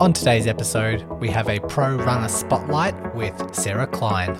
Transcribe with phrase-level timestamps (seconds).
[0.00, 4.32] On today's episode, we have a pro runner spotlight with Sarah Klein.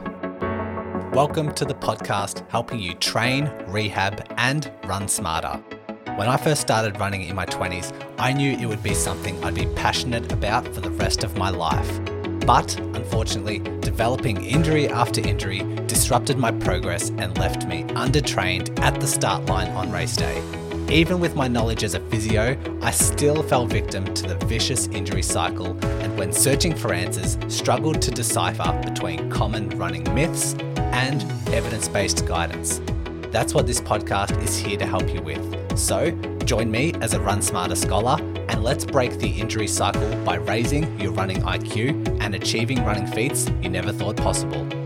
[1.12, 5.63] Welcome to the podcast helping you train, rehab, and run smarter.
[6.17, 9.55] When I first started running in my 20s, I knew it would be something I'd
[9.55, 12.00] be passionate about for the rest of my life.
[12.45, 19.07] But unfortunately, developing injury after injury disrupted my progress and left me undertrained at the
[19.07, 20.63] start line on race day.
[20.91, 25.23] Even with my knowledge as a physio, I still fell victim to the vicious injury
[25.23, 31.89] cycle and when searching for answers, struggled to decipher between common running myths and evidence
[31.89, 32.80] based guidance.
[33.30, 35.78] That's what this podcast is here to help you with.
[35.78, 36.11] So,
[36.45, 41.01] join me as a Run Smarter scholar and let's break the injury cycle by raising
[41.01, 44.84] your running IQ and achieving running feats you never thought possible.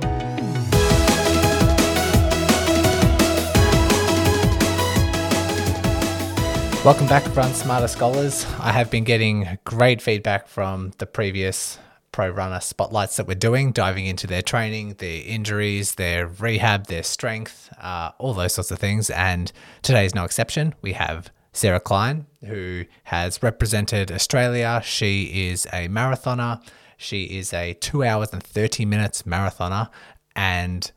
[6.89, 8.47] Welcome back, Run Smarter Scholars.
[8.59, 11.79] I have been getting great feedback from the previous
[12.13, 17.03] pro runner spotlights that we're doing, diving into their training, their injuries, their rehab, their
[17.03, 19.11] strength, uh, all those sorts of things.
[19.11, 20.75] And today is no exception.
[20.81, 24.81] We have Sarah Klein, who has represented Australia.
[24.83, 26.63] She is a marathoner.
[26.97, 29.91] She is a two hours and 30 minutes marathoner.
[30.35, 30.91] And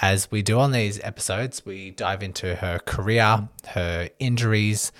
[0.00, 4.90] as we do on these episodes, we dive into her career, her injuries,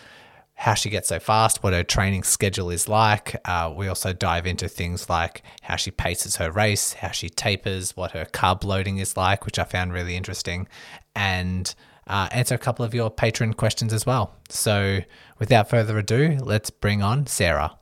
[0.63, 3.35] how she gets so fast, what her training schedule is like.
[3.45, 7.97] Uh, we also dive into things like how she paces her race, how she tapers,
[7.97, 10.69] what her carb loading is like, which I found really interesting,
[11.17, 11.75] and
[12.07, 14.37] uh, answer a couple of your patron questions as well.
[14.51, 15.01] So,
[15.41, 17.77] without further ado, let's bring on Sarah.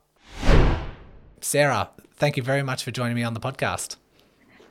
[1.39, 3.97] Sarah, thank you very much for joining me on the podcast.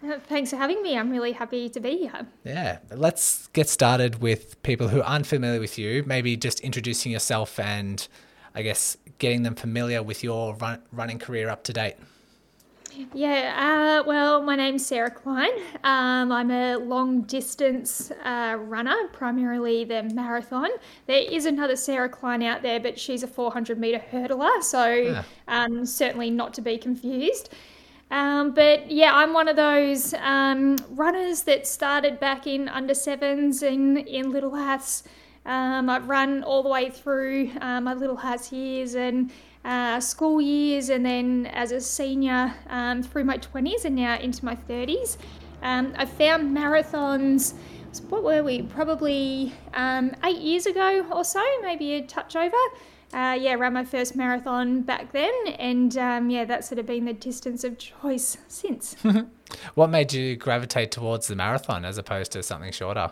[0.28, 0.96] Thanks for having me.
[0.96, 2.26] I'm really happy to be here.
[2.44, 6.04] Yeah, let's get started with people who aren't familiar with you.
[6.06, 8.06] Maybe just introducing yourself and
[8.54, 11.96] I guess getting them familiar with your run, running career up to date.
[13.14, 15.52] Yeah, uh, well, my name's Sarah Klein.
[15.84, 20.68] Um, I'm a long distance uh, runner, primarily the marathon.
[21.06, 25.22] There is another Sarah Klein out there, but she's a 400 metre hurdler, so yeah.
[25.46, 27.54] um, certainly not to be confused.
[28.10, 33.62] Um, but yeah, I'm one of those um, runners that started back in under sevens
[33.62, 35.04] in, in Little Aths.
[35.46, 39.30] Um, I've run all the way through uh, my Little Aths years and
[39.64, 44.44] uh, school years, and then as a senior um, through my 20s and now into
[44.44, 45.16] my 30s.
[45.62, 47.54] Um, I found marathons,
[48.08, 52.56] what were we, probably um, eight years ago or so, maybe a touch over
[53.12, 57.06] uh, yeah, ran my first marathon back then, and um, yeah, that's sort of been
[57.06, 58.94] the distance of choice since.
[59.74, 63.10] what made you gravitate towards the marathon as opposed to something shorter?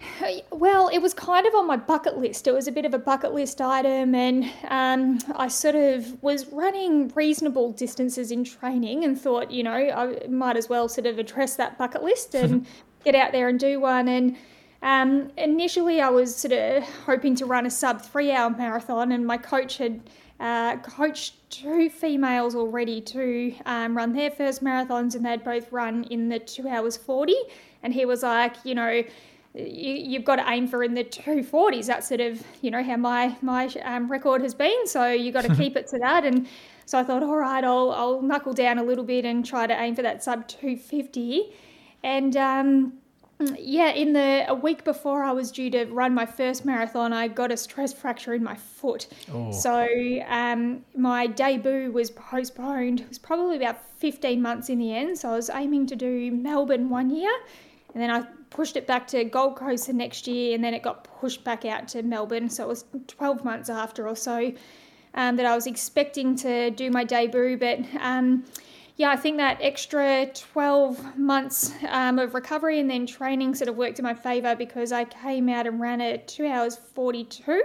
[0.50, 2.48] Well, it was kind of on my bucket list.
[2.48, 6.48] It was a bit of a bucket list item, and um, I sort of was
[6.48, 11.18] running reasonable distances in training and thought, you know, I might as well sort of
[11.18, 12.66] address that bucket list and
[13.04, 14.08] get out there and do one.
[14.08, 14.36] And
[14.82, 19.26] um, initially, I was sort of hoping to run a sub three hour marathon, and
[19.26, 20.00] my coach had
[20.40, 26.04] uh, coached two females already to um, run their first marathons, and they'd both run
[26.04, 27.34] in the two hours 40.
[27.82, 29.02] And he was like, you know,
[29.54, 31.86] you, have got to aim for in the 240s.
[31.86, 34.86] That's sort of, you know, how my, my um, record has been.
[34.86, 36.24] So you've got to keep it to that.
[36.24, 36.46] And
[36.86, 39.74] so I thought, all right, I'll, I'll knuckle down a little bit and try to
[39.80, 41.52] aim for that sub 250.
[42.04, 42.92] And, um,
[43.56, 47.28] yeah, in the a week before I was due to run my first marathon, I
[47.28, 49.06] got a stress fracture in my foot.
[49.32, 49.52] Oh.
[49.52, 49.86] So
[50.26, 53.00] um, my debut was postponed.
[53.00, 55.18] It was probably about 15 months in the end.
[55.18, 57.32] So I was aiming to do Melbourne one year,
[57.94, 60.82] and then I pushed it back to Gold Coast the next year, and then it
[60.82, 62.48] got pushed back out to Melbourne.
[62.50, 64.52] So it was 12 months after or so
[65.14, 67.80] um, that I was expecting to do my debut, but.
[68.00, 68.44] Um,
[68.98, 73.76] yeah, I think that extra 12 months um, of recovery and then training sort of
[73.76, 77.62] worked in my favour because I came out and ran at 2 hours 42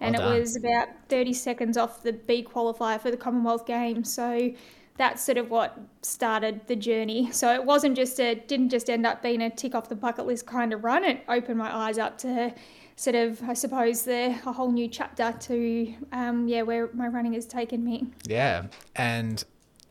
[0.00, 4.14] and well it was about 30 seconds off the B qualifier for the Commonwealth Games.
[4.14, 4.52] So
[4.96, 7.32] that's sort of what started the journey.
[7.32, 10.24] So it wasn't just a, didn't just end up being a tick off the bucket
[10.24, 11.02] list kind of run.
[11.02, 12.54] It opened my eyes up to
[12.94, 17.32] sort of, I suppose, the a whole new chapter to, um, yeah, where my running
[17.32, 18.06] has taken me.
[18.24, 19.44] Yeah, and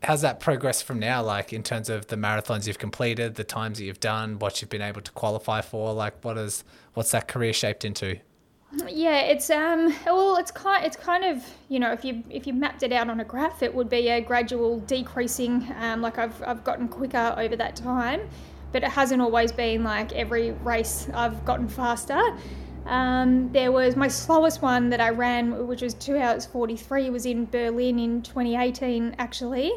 [0.05, 3.79] how's that progress from now like in terms of the marathons you've completed the times
[3.79, 5.93] that you've done what you've been able to qualify for?
[5.93, 6.63] Like what is
[6.93, 8.19] what's that career shaped into?
[8.87, 12.53] Yeah it's um well it's kind it's kind of you know if you if you
[12.53, 16.41] mapped it out on a graph it would be a gradual decreasing um like i've
[16.43, 18.27] i've gotten quicker over that time
[18.73, 22.21] but it hasn't always been like every race i've gotten faster
[22.85, 27.25] Um, there was my slowest one that I ran, which was two hours 43, was
[27.25, 29.71] in Berlin in 2018, actually.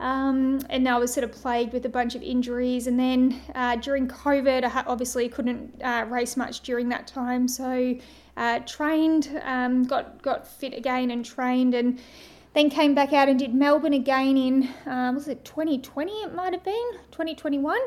[0.00, 2.86] Um, and I was sort of plagued with a bunch of injuries.
[2.86, 7.46] And then uh, during COVID, I obviously couldn't uh, race much during that time.
[7.46, 7.94] So
[8.36, 12.00] uh, trained, um, got got fit again and trained, and
[12.54, 16.10] then came back out and did Melbourne again in um, was it 2020?
[16.10, 17.78] It might have been 2021.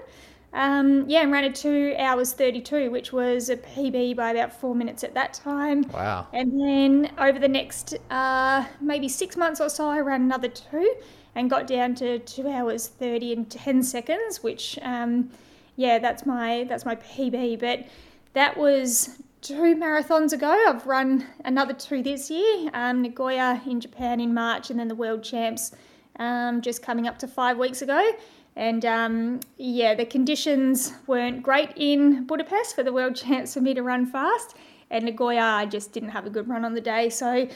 [0.54, 4.76] Um, yeah, and ran a two hours 32, which was a PB by about four
[4.76, 5.84] minutes at that time.
[5.92, 6.28] Wow.
[6.32, 10.96] And then over the next uh, maybe six months or so, I ran another two
[11.36, 15.32] and got down to two hours 30 and 10 seconds, which, um,
[15.76, 17.60] yeah, that's my, that's my PB.
[17.60, 17.88] But
[18.34, 20.56] that was two marathons ago.
[20.68, 24.96] I've run another two this year um, Nagoya in Japan in March, and then the
[24.96, 25.72] World Champs
[26.20, 28.12] um, just coming up to five weeks ago.
[28.56, 33.74] And um, yeah, the conditions weren't great in Budapest for the world champs for me
[33.74, 34.56] to run fast.
[34.90, 37.10] And Nagoya, I just didn't have a good run on the day.
[37.10, 37.48] So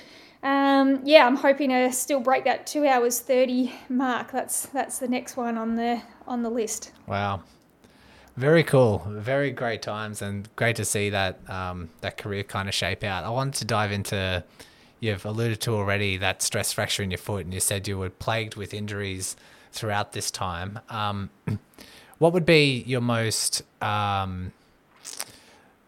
[0.44, 4.32] um, yeah, I'm hoping to still break that two hours thirty mark.
[4.32, 6.92] That's that's the next one on the on the list.
[7.08, 7.42] Wow,
[8.36, 12.76] very cool, very great times, and great to see that um, that career kind of
[12.76, 13.24] shape out.
[13.24, 14.44] I wanted to dive into.
[15.00, 18.10] You've alluded to already that stress fracture in your foot, and you said you were
[18.10, 19.36] plagued with injuries
[19.72, 20.80] throughout this time.
[20.90, 21.30] Um,
[22.18, 24.52] what would be your most um,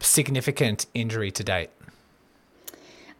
[0.00, 1.70] significant injury to date?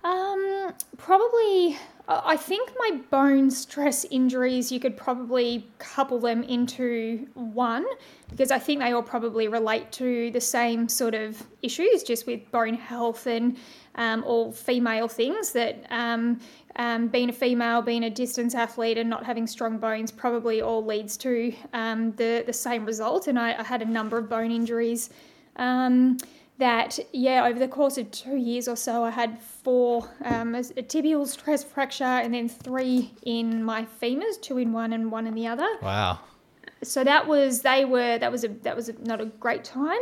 [0.05, 1.79] Um, probably.
[2.13, 7.87] I think my bone stress injuries, you could probably couple them into one
[8.31, 12.51] because I think they all probably relate to the same sort of issues, just with
[12.51, 13.57] bone health and
[13.95, 16.41] um, all female things that um,
[16.81, 20.83] um, being a female, being a distance athlete, and not having strong bones probably all
[20.83, 23.29] leads to um, the the same result.
[23.29, 25.11] And I, I, had a number of bone injuries.
[25.57, 26.17] Um,
[26.57, 30.61] that yeah, over the course of two years or so, I had four um, a,
[30.61, 35.27] a tibial stress fracture, and then three in my femurs, two in one and one
[35.27, 35.69] in the other.
[35.83, 36.21] Wow.
[36.83, 40.01] So that was they were that was a that was a, not a great time.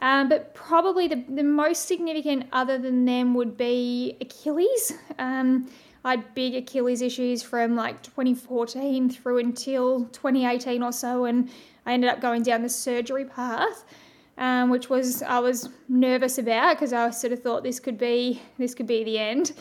[0.00, 4.92] Um, but probably the, the most significant other than them would be Achilles.
[5.18, 5.68] Um,
[6.04, 11.50] I had big Achilles issues from like 2014 through until 2018 or so, and
[11.86, 13.84] I ended up going down the surgery path,
[14.36, 18.40] um, which was I was nervous about because I sort of thought this could be
[18.58, 19.52] this could be the end.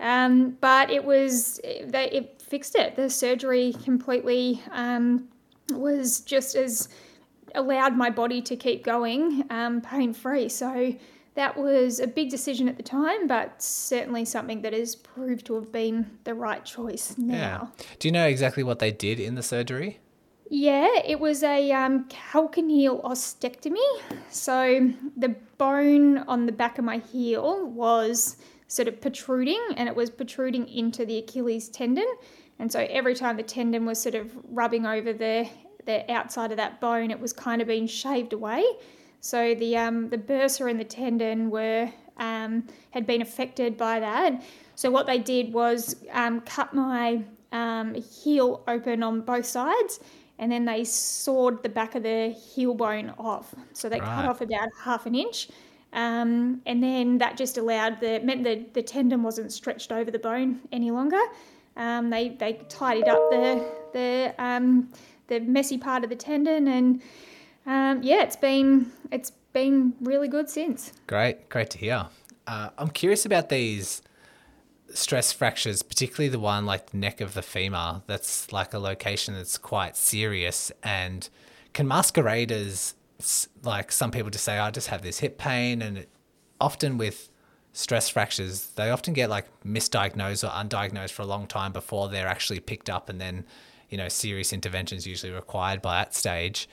[0.00, 2.96] Um, but it was they it fixed it.
[2.96, 5.28] The surgery completely um,
[5.70, 6.88] was just as
[7.54, 10.48] allowed my body to keep going um, pain free.
[10.48, 10.94] So
[11.34, 15.54] that was a big decision at the time, but certainly something that has proved to
[15.54, 17.72] have been the right choice now.
[17.78, 17.86] Yeah.
[17.98, 19.98] Do you know exactly what they did in the surgery?
[20.50, 23.84] Yeah, it was a um, calcaneal ostectomy.
[24.30, 28.36] So the bone on the back of my heel was
[28.68, 32.06] sort of protruding and it was protruding into the Achilles tendon.
[32.58, 35.48] And so every time the tendon was sort of rubbing over the,
[35.86, 38.64] the outside of that bone, it was kind of being shaved away.
[39.24, 44.44] So the um, the bursa and the tendon were um, had been affected by that.
[44.74, 50.00] So what they did was um, cut my um, heel open on both sides,
[50.38, 53.54] and then they sawed the back of the heel bone off.
[53.72, 54.14] So they right.
[54.14, 55.48] cut off about half an inch.
[55.94, 60.18] Um, and then that just allowed the meant the, the tendon wasn't stretched over the
[60.18, 61.22] bone any longer.
[61.78, 64.92] Um, they they tidied up the the um,
[65.28, 67.00] the messy part of the tendon and
[67.66, 70.92] um, yeah, it's been it's been really good since.
[71.06, 72.06] Great, great to hear.
[72.46, 74.02] Uh, I'm curious about these
[74.92, 78.02] stress fractures, particularly the one like the neck of the femur.
[78.06, 81.28] That's like a location that's quite serious and
[81.72, 82.94] can masquerade as
[83.62, 86.08] like some people just say, I just have this hip pain, and it,
[86.60, 87.30] often with
[87.72, 92.28] stress fractures, they often get like misdiagnosed or undiagnosed for a long time before they're
[92.28, 93.44] actually picked up, and then
[93.88, 96.68] you know serious interventions usually required by that stage.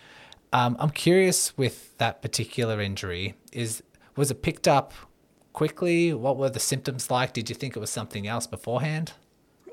[0.53, 3.35] Um, I'm curious with that particular injury.
[3.51, 3.83] Is
[4.15, 4.93] was it picked up
[5.53, 6.13] quickly?
[6.13, 7.33] What were the symptoms like?
[7.33, 9.13] Did you think it was something else beforehand?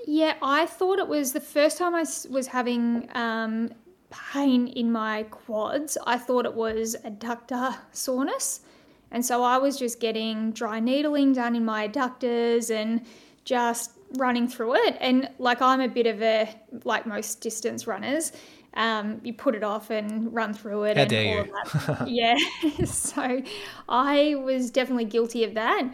[0.06, 3.70] Yeah, I thought it was the first time I was having um,
[4.10, 5.98] pain in my quads.
[6.06, 8.60] I thought it was adductor soreness.
[9.10, 13.04] And so I was just getting dry needling done in my adductors and
[13.44, 14.96] just running through it.
[15.00, 16.48] And like I'm a bit of a,
[16.84, 18.32] like most distance runners,
[18.74, 20.96] um, you put it off and run through it.
[20.96, 21.52] How and dare you?
[22.06, 22.36] yeah.
[22.84, 23.42] so
[23.88, 25.90] I was definitely guilty of that.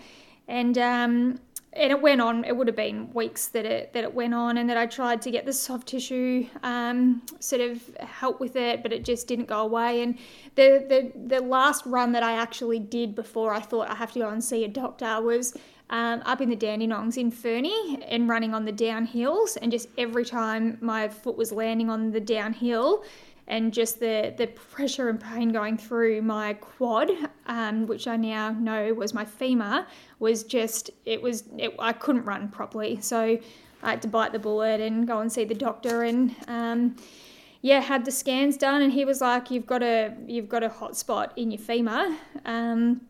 [0.47, 1.41] And um,
[1.77, 2.45] and it went on.
[2.45, 5.23] It would have been weeks that it that it went on, and that I tried
[5.23, 9.47] to get the soft tissue um, sort of help with it, but it just didn't
[9.47, 10.03] go away.
[10.03, 10.19] And
[10.55, 14.21] the the the last run that I actually did before I thought I have to
[14.21, 15.57] go and see a doctor was
[15.95, 20.25] um, up in the Dandenongs in Ferny and running on the downhills, and just every
[20.25, 23.05] time my foot was landing on the downhill,
[23.47, 27.11] and just the, the pressure and pain going through my quad,
[27.47, 29.87] um, which I now know was my femur,
[30.19, 33.01] was just, it was, it, I couldn't run properly.
[33.01, 33.39] So
[33.83, 36.97] I had to bite the bullet and go and see the doctor and, um,
[37.61, 40.71] yeah, had the scans done and he was like, you've got a, you've got a
[40.71, 42.17] hot spot in your femur.
[42.47, 43.03] Um,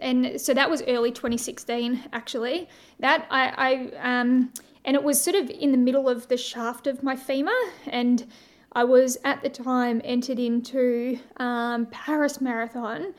[0.00, 2.68] and so that was early 2016 actually
[3.00, 4.52] that I, I um,
[4.84, 7.52] and it was sort of in the middle of the shaft of my femur
[7.86, 8.26] and
[8.72, 13.14] I was at the time entered into um, Paris Marathon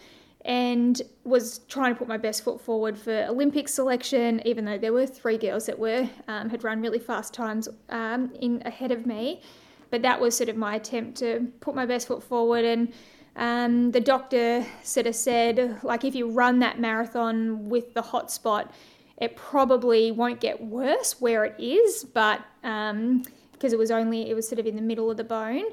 [0.45, 4.93] and was trying to put my best foot forward for Olympic selection, even though there
[4.93, 9.05] were three girls that were um, had run really fast times um, in ahead of
[9.05, 9.41] me.
[9.89, 12.63] But that was sort of my attempt to put my best foot forward.
[12.63, 12.93] And
[13.35, 18.69] um, the doctor sort of said, like, if you run that marathon with the hotspot,
[19.17, 24.33] it probably won't get worse where it is, but um, because it was only it
[24.33, 25.65] was sort of in the middle of the bone.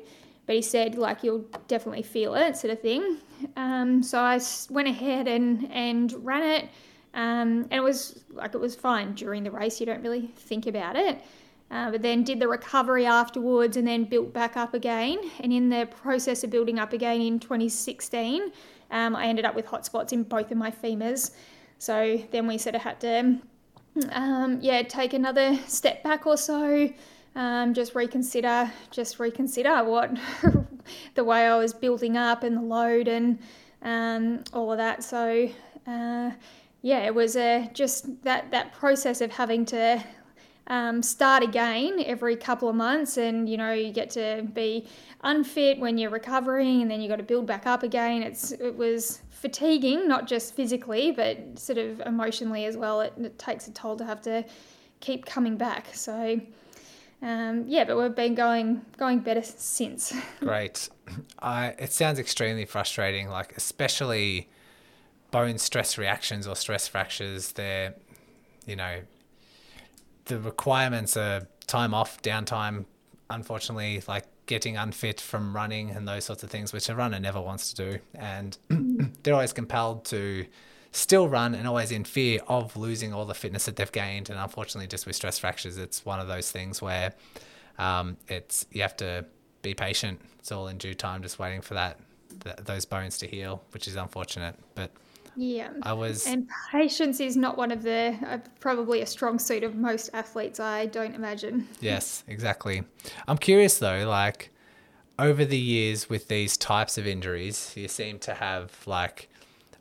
[0.47, 3.19] But he said like you'll definitely feel it sort of thing.
[3.57, 6.69] Um, so i went ahead and and ran it.
[7.15, 9.81] Um, and it was like it was fine during the race.
[9.81, 11.21] You don't really think about it
[11.71, 15.69] uh, but then did the recovery afterwards and then built back up again and in
[15.69, 18.53] the process of building up again in 2016
[18.91, 21.33] um, i ended up with hotspots in both of my femurs
[21.79, 23.39] so then we sort of had to
[24.13, 26.89] um, yeah take another step back or so
[27.37, 30.11] um, just reconsider, just reconsider what
[31.15, 33.39] the way I was building up and the load and
[33.83, 35.05] um, all of that.
[35.05, 35.49] So
[35.87, 36.31] uh,
[36.81, 40.03] yeah, it was a, just that that process of having to
[40.69, 44.87] um, start again every couple of months, and you know you get to be
[45.23, 48.23] unfit when you're recovering, and then you got to build back up again.
[48.23, 53.01] It's it was fatiguing, not just physically, but sort of emotionally as well.
[53.01, 54.45] It, it takes a toll to have to
[55.01, 55.95] keep coming back.
[55.95, 56.41] So
[57.23, 60.13] um, yeah, but we've been going going better since.
[60.41, 60.89] Great.
[61.39, 64.49] I, it sounds extremely frustrating, like especially
[65.31, 67.53] bone stress reactions or stress fractures.
[67.53, 67.95] They're,
[68.67, 69.01] you know,
[70.27, 72.85] the requirements are time off, downtime.
[73.31, 77.41] Unfortunately, like getting unfit from running and those sorts of things, which a runner never
[77.41, 78.59] wants to do, and
[79.23, 80.47] they're always compelled to
[80.93, 84.31] still run and always in fear of losing all the fitness that they've gained.
[84.31, 87.13] And unfortunately, just with stress fractures, it's one of those things where
[87.79, 89.27] um, it's you have to
[89.63, 90.21] be patient.
[90.39, 91.99] It's all in due time, just waiting for that
[92.43, 94.55] th- those bones to heal, which is unfortunate.
[94.75, 94.91] But
[95.37, 96.27] yeah, I was.
[96.27, 100.61] And patience is not one of the uh, probably a strong suit of most athletes.
[100.61, 101.69] I don't imagine.
[101.81, 102.83] Yes, exactly.
[103.29, 104.51] I'm curious though, like
[105.19, 109.29] over the years with these types of injuries, you seem to have like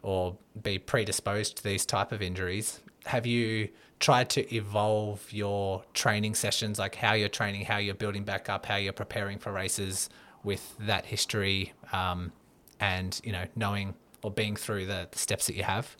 [0.02, 3.70] or be predisposed to these type of injuries have you
[4.00, 8.66] tried to evolve your training sessions like how you're training how you're building back up
[8.66, 10.10] how you're preparing for races
[10.44, 12.32] with that history um,
[12.80, 13.94] and you know knowing
[14.26, 15.96] or being through the, the, steps that you have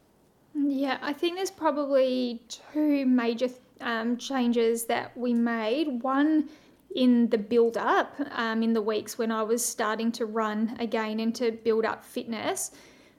[0.54, 3.48] yeah i think there's probably two major
[3.82, 6.50] um, changes that we made one
[6.96, 11.20] in the build up um, in the weeks when i was starting to run again
[11.20, 12.72] and to build up fitness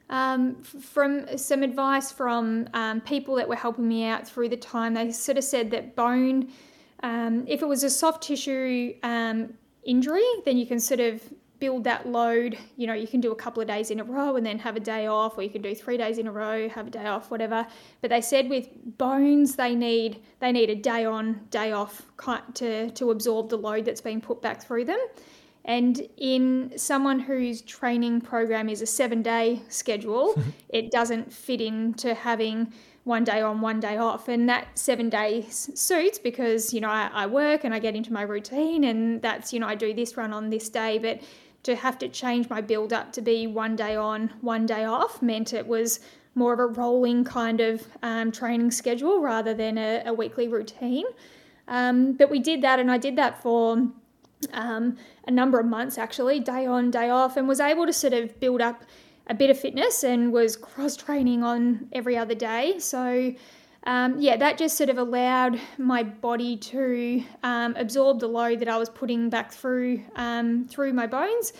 [0.08, 4.94] um, from some advice from um, people that were helping me out through the time.
[4.94, 6.48] They sort of said that bone,
[7.02, 11.22] um, if it was a soft tissue um, injury, then you can sort of
[11.58, 12.58] build that load.
[12.76, 14.76] You know, you can do a couple of days in a row and then have
[14.76, 17.06] a day off, or you can do three days in a row, have a day
[17.06, 17.66] off, whatever.
[18.00, 22.06] But they said with bones, they need they need a day on, day off
[22.54, 24.98] to to absorb the load that's being put back through them.
[25.66, 32.14] And in someone whose training program is a seven day schedule, it doesn't fit into
[32.14, 32.72] having
[33.02, 34.28] one day on, one day off.
[34.28, 38.12] And that seven days suits because, you know, I, I, work and I get into
[38.12, 40.98] my routine and that's, you know, I do this run on this day.
[40.98, 41.20] But
[41.66, 45.20] to have to change my build up to be one day on, one day off
[45.20, 45.98] meant it was
[46.36, 51.04] more of a rolling kind of um, training schedule rather than a, a weekly routine.
[51.66, 53.88] Um, but we did that and I did that for
[54.52, 54.96] um,
[55.26, 58.38] a number of months actually, day on, day off, and was able to sort of
[58.38, 58.84] build up
[59.26, 62.78] a bit of fitness and was cross training on every other day.
[62.78, 63.34] So,
[63.86, 68.68] um, yeah, that just sort of allowed my body to um, absorb the load that
[68.68, 71.52] I was putting back through um, through my bones,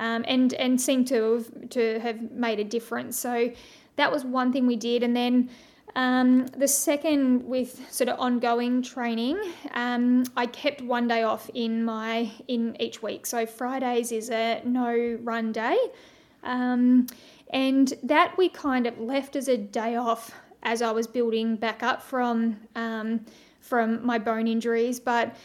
[0.00, 3.18] um, and and seemed to have, to have made a difference.
[3.18, 3.52] So
[3.96, 5.48] that was one thing we did, and then
[5.96, 9.38] Um, the second, with sort of ongoing training,
[9.74, 13.26] um, I kept one day off in my in each week.
[13.26, 14.90] So Fridays is a no
[15.22, 15.78] run day,
[16.42, 20.32] and that we kind of left as a day off
[20.64, 23.24] as I was building back up from um,
[23.60, 25.36] from my bone injuries, but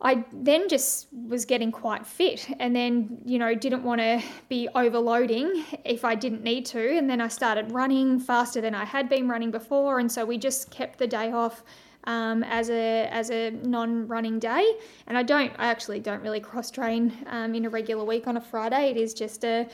[0.00, 4.68] I then just was getting quite fit and then, you know, didn't want to be
[4.74, 6.96] overloading if I didn't need to.
[6.96, 9.98] And then I started running faster than I had been running before.
[9.98, 11.64] And so we just kept the day off
[12.04, 14.64] um, as a as a non-running day.
[15.08, 18.36] And I don't, I actually don't really cross train um, in a regular week on
[18.36, 18.90] a Friday.
[18.90, 19.66] It is just a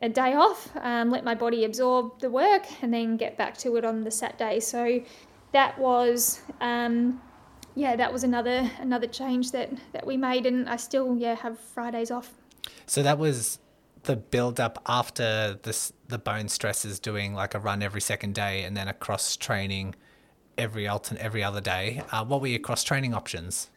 [0.00, 3.76] a day off, um, let my body absorb the work, and then get back to
[3.76, 4.60] it on the Saturday.
[4.60, 5.00] So
[5.52, 7.20] that was um,
[7.74, 11.58] yeah, that was another another change that that we made, and I still yeah have
[11.58, 12.32] Fridays off.
[12.86, 13.58] So that was
[14.02, 18.64] the build up after this the bone stresses doing like a run every second day,
[18.64, 19.94] and then a cross training
[20.58, 22.02] every alternate every other day.
[22.10, 23.70] Uh, what were your cross training options?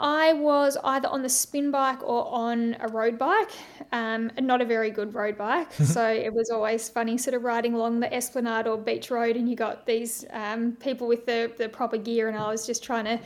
[0.00, 3.50] I was either on the spin bike or on a road bike,
[3.92, 5.70] um, not a very good road bike.
[5.74, 9.48] so it was always funny sort of riding along the Esplanade or Beach Road, and
[9.48, 13.04] you got these um, people with the, the proper gear, and I was just trying
[13.04, 13.20] to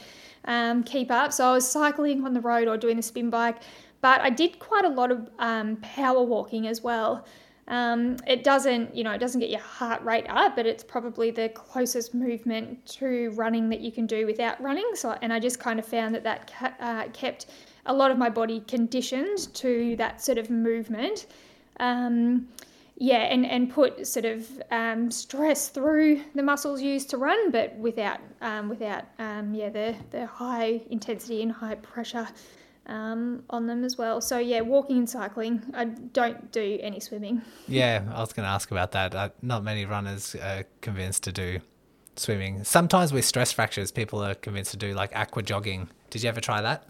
[0.47, 1.33] um, keep up.
[1.33, 3.59] So I was cycling on the road or doing the spin bike,
[4.01, 7.25] but I did quite a lot of um, power walking as well.
[7.69, 11.31] Um, it doesn't, you know, it doesn't get your heart rate up, but it's probably
[11.31, 14.91] the closest movement to running that you can do without running.
[14.95, 17.47] So, and I just kind of found that that uh, kept
[17.87, 21.27] a lot of my body conditioned to that sort of movement.
[21.81, 22.49] Um,
[22.97, 27.75] yeah, and, and put sort of um, stress through the muscles used to run, but
[27.77, 32.29] without um, without um, yeah the the high intensity and high pressure
[32.87, 34.21] um, on them as well.
[34.21, 35.63] So yeah, walking and cycling.
[35.75, 37.43] I don't do any swimming.
[37.67, 39.15] Yeah, I was going to ask about that.
[39.15, 41.61] Uh, not many runners are convinced to do
[42.17, 42.63] swimming.
[42.63, 45.89] Sometimes with stress fractures, people are convinced to do like aqua jogging.
[46.11, 46.87] Did you ever try that?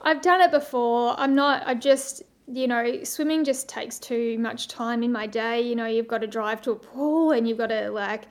[0.00, 1.14] I've done it before.
[1.18, 1.62] I'm not.
[1.66, 2.22] I just
[2.52, 5.60] you know, swimming just takes too much time in my day.
[5.60, 8.24] You know, you've got to drive to a pool and you've got to like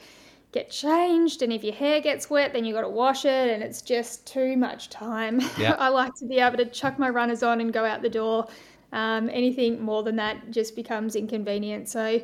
[0.51, 3.61] get changed and if your hair gets wet then you got to wash it and
[3.61, 5.39] it's just too much time.
[5.57, 5.75] Yeah.
[5.77, 8.47] i like to be able to chuck my runners on and go out the door.
[8.91, 11.89] Um, anything more than that just becomes inconvenient.
[11.89, 12.21] So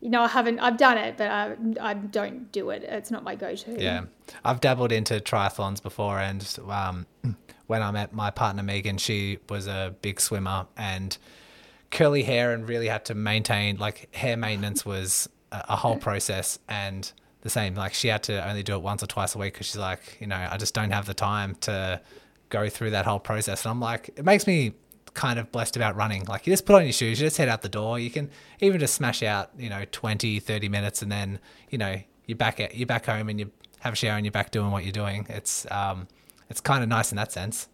[0.00, 2.82] you know i haven't i've done it but i, I don't do it.
[2.82, 3.80] It's not my go-to.
[3.80, 4.04] Yeah.
[4.44, 7.06] I've dabbled into triathlons before and um,
[7.66, 11.18] when i met my partner megan she was a big swimmer and
[11.90, 16.58] curly hair and really had to maintain like hair maintenance was a, a whole process
[16.68, 17.74] and the same.
[17.74, 20.18] Like she had to only do it once or twice a week because she's like,
[20.20, 22.00] you know, I just don't have the time to
[22.48, 23.64] go through that whole process.
[23.64, 24.72] And I'm like, it makes me
[25.14, 26.24] kind of blessed about running.
[26.24, 27.98] Like you just put on your shoes, you just head out the door.
[27.98, 31.38] You can even just smash out, you know, 20, 30 minutes and then,
[31.70, 31.96] you know,
[32.26, 34.70] you're back at, you're back home and you have a shower and you're back doing
[34.70, 35.26] what you're doing.
[35.28, 36.08] It's, um,
[36.50, 37.68] it's kind of nice in that sense.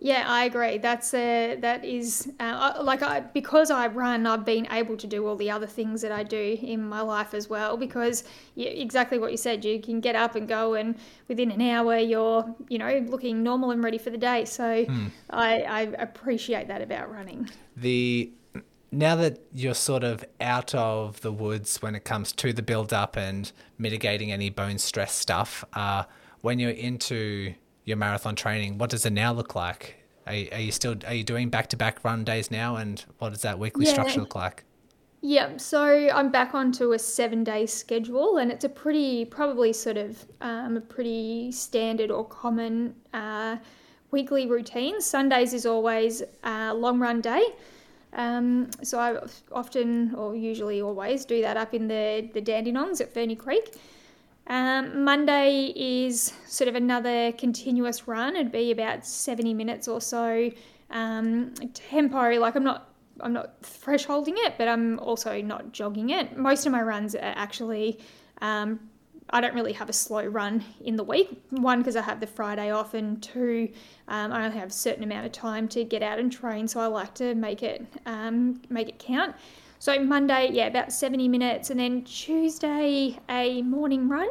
[0.00, 0.78] Yeah, I agree.
[0.78, 5.26] That's a that is uh, like I because I run, I've been able to do
[5.26, 7.76] all the other things that I do in my life as well.
[7.76, 8.22] Because
[8.54, 11.98] yeah, exactly what you said, you can get up and go, and within an hour,
[11.98, 14.44] you're you know looking normal and ready for the day.
[14.44, 15.10] So mm.
[15.30, 17.50] I, I appreciate that about running.
[17.76, 18.32] The
[18.92, 22.92] now that you're sort of out of the woods when it comes to the build
[22.92, 26.04] up and mitigating any bone stress stuff, uh,
[26.40, 27.54] when you're into
[27.88, 29.96] your marathon training, what does it now look like?
[30.26, 33.30] Are, are you still are you doing back to back run days now, and what
[33.30, 33.92] does that weekly yeah.
[33.92, 34.64] structure look like?
[35.20, 39.96] Yeah, so I'm back onto a seven day schedule, and it's a pretty, probably sort
[39.96, 43.56] of um, a pretty standard or common uh,
[44.10, 45.00] weekly routine.
[45.00, 47.42] Sundays is always a long run day.
[48.12, 49.18] Um, so I
[49.50, 53.74] often, or usually always, do that up in the, the Dandenongs at Ferny Creek.
[54.48, 58.34] Um, Monday is sort of another continuous run.
[58.34, 60.50] It'd be about 70 minutes or so.
[60.90, 62.88] Um, tempo, like I'm not
[63.20, 66.36] I'm not thresholding it, but I'm also not jogging it.
[66.36, 67.98] Most of my runs are actually
[68.40, 68.80] um,
[69.30, 71.42] I don't really have a slow run in the week.
[71.50, 73.68] One, because I have the Friday off, and two,
[74.08, 76.80] um, I only have a certain amount of time to get out and train, so
[76.80, 79.34] I like to make it um, make it count.
[79.80, 84.28] So Monday, yeah, about 70 minutes, and then Tuesday, a morning run,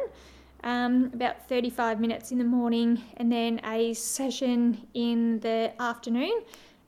[0.62, 6.42] um, about 35 minutes in the morning, and then a session in the afternoon.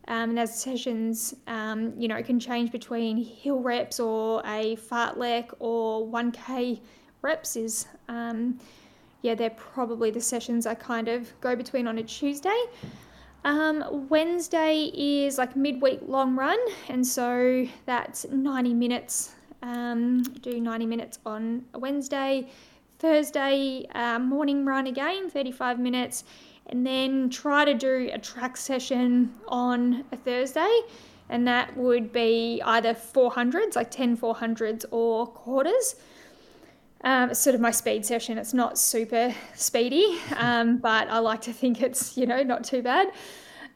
[0.09, 5.55] Um, and those sessions, um, you know, can change between hill reps or a fartlek
[5.59, 6.81] or 1K
[7.23, 7.57] reps.
[7.57, 8.59] Is um,
[9.23, 12.65] yeah, they're probably the sessions I kind of go between on a Tuesday.
[13.45, 19.35] Um, Wednesday is like midweek long run, and so that's 90 minutes.
[19.63, 22.49] Um, do 90 minutes on a Wednesday.
[22.99, 26.25] Thursday uh, morning run again, 35 minutes,
[26.67, 30.81] and then try to do a track session on a Thursday.
[31.31, 35.95] And that would be either 400s, like 10 400s, or quarters.
[37.03, 38.37] Um, it's sort of my speed session.
[38.37, 42.83] It's not super speedy, um, but I like to think it's, you know, not too
[42.83, 43.13] bad.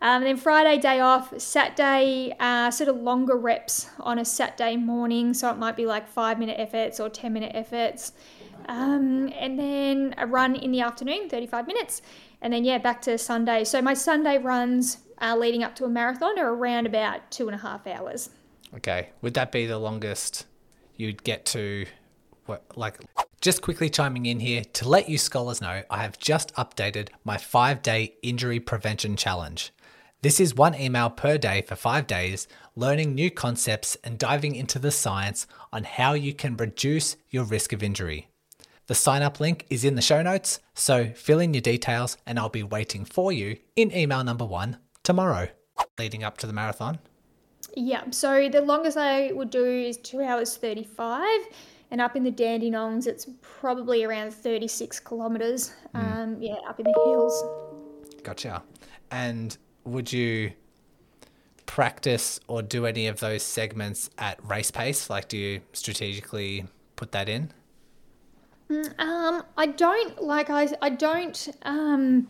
[0.02, 1.32] Um, then Friday, day off.
[1.40, 5.32] Saturday, uh, sort of longer reps on a Saturday morning.
[5.32, 8.12] So it might be like five minute efforts or 10 minute efforts.
[8.66, 12.02] Um, and then a run in the afternoon, 35 minutes.
[12.42, 13.64] And then, yeah, back to Sunday.
[13.64, 17.54] So my Sunday runs uh, leading up to a marathon are around about two and
[17.54, 18.28] a half hours.
[18.74, 19.08] Okay.
[19.22, 20.44] Would that be the longest
[20.96, 21.86] you'd get to?
[22.76, 22.98] Like,
[23.40, 27.36] just quickly chiming in here to let you scholars know, I have just updated my
[27.36, 29.72] five day injury prevention challenge.
[30.22, 34.78] This is one email per day for five days, learning new concepts and diving into
[34.78, 38.28] the science on how you can reduce your risk of injury.
[38.86, 42.38] The sign up link is in the show notes, so fill in your details and
[42.38, 45.48] I'll be waiting for you in email number one tomorrow.
[45.98, 46.98] Leading up to the marathon?
[47.76, 51.28] Yeah, so the longest I would do is two hours 35,
[51.90, 57.02] and up in the Dandenongs, it's probably around 36 kilometres, um, yeah, up in the
[57.04, 57.44] hills.
[58.22, 58.62] Gotcha.
[59.10, 60.52] And would you
[61.66, 65.10] practice or do any of those segments at race pace?
[65.10, 66.66] Like, do you strategically
[66.96, 67.52] put that in?
[68.98, 72.28] Um, I don't like I I don't um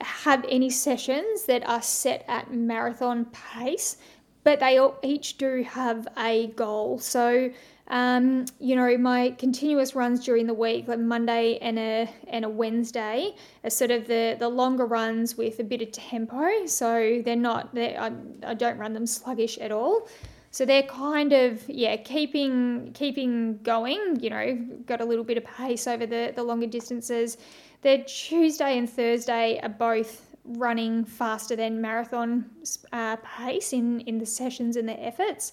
[0.00, 3.96] have any sessions that are set at marathon pace,
[4.44, 6.98] but they all, each do have a goal.
[6.98, 7.50] So,
[7.92, 12.48] um, you know, my continuous runs during the week, like Monday and a and a
[12.48, 16.64] Wednesday, are sort of the the longer runs with a bit of tempo.
[16.64, 18.10] So they're not they I,
[18.46, 20.08] I don't run them sluggish at all.
[20.50, 24.18] So they're kind of yeah keeping keeping going.
[24.20, 27.36] You know, got a little bit of pace over the the longer distances.
[27.82, 32.46] Their Tuesday and Thursday are both running faster than marathon
[32.90, 35.52] uh, pace in in the sessions and the efforts.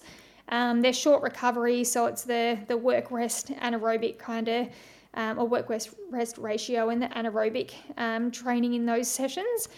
[0.50, 4.68] Um, they're short recovery, so it's the the work rest anaerobic kind of.
[5.12, 9.68] Um, or work rest, rest ratio and the anaerobic um, training in those sessions.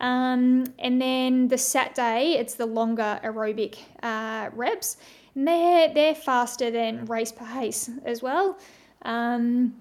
[0.00, 4.98] Um, and then the Saturday, it's the longer aerobic uh, reps.
[5.34, 8.58] And they're, they're faster than race pace as well.
[9.02, 9.74] Um,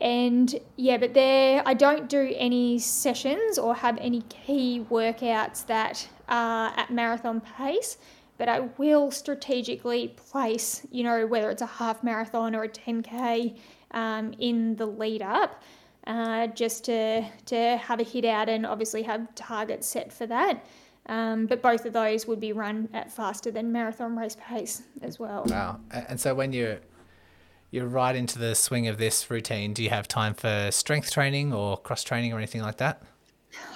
[0.00, 6.08] and yeah, but there I don't do any sessions or have any key workouts that
[6.28, 7.98] are at marathon pace,
[8.40, 13.54] but I will strategically place, you know, whether it's a half marathon or a 10k
[13.90, 15.62] um, in the lead up
[16.06, 20.64] uh, just to, to have a hit out and obviously have targets set for that.
[21.04, 25.18] Um, but both of those would be run at faster than marathon race pace as
[25.18, 25.44] well.
[25.46, 25.80] Wow.
[25.90, 26.78] And so when you're
[27.70, 31.52] you're right into the swing of this routine, do you have time for strength training
[31.52, 33.02] or cross training or anything like that?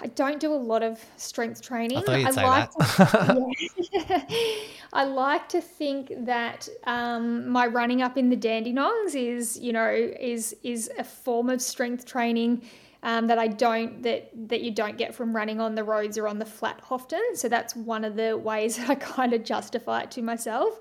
[0.01, 1.99] I don't do a lot of strength training.
[1.99, 3.47] I thought you'd I say like that.
[3.93, 9.73] To, I like to think that um, my running up in the Dandenongs is, you
[9.73, 12.63] know, is is a form of strength training
[13.03, 16.29] um, that I don't that that you don't get from running on the roads or
[16.29, 17.23] on the flat often.
[17.35, 20.81] So that's one of the ways that I kind of justify it to myself.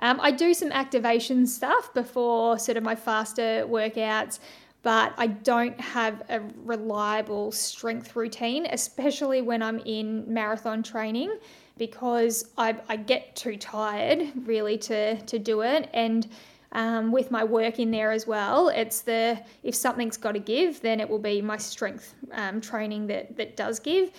[0.00, 4.40] Um, I do some activation stuff before sort of my faster workouts
[4.84, 11.38] but I don't have a reliable strength routine, especially when I'm in marathon training,
[11.78, 15.88] because I, I get too tired really to, to do it.
[15.94, 16.28] And
[16.72, 20.82] um, with my work in there as well, it's the if something's got to give,
[20.82, 24.10] then it will be my strength um, training that, that does give.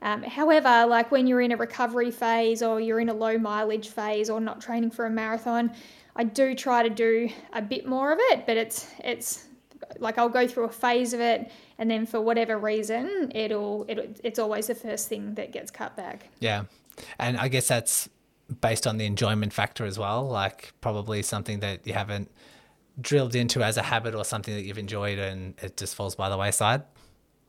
[0.00, 3.88] Um, however, like when you're in a recovery phase or you're in a low mileage
[3.88, 5.72] phase or not training for a marathon,
[6.16, 9.48] I do try to do a bit more of it, but it's it's
[9.98, 14.06] like I'll go through a phase of it, and then for whatever reason, it'll, it'll
[14.22, 16.28] it's always the first thing that gets cut back.
[16.40, 16.64] Yeah,
[17.18, 18.08] and I guess that's
[18.60, 20.26] based on the enjoyment factor as well.
[20.26, 22.30] Like probably something that you haven't
[23.00, 26.28] drilled into as a habit or something that you've enjoyed, and it just falls by
[26.28, 26.82] the wayside.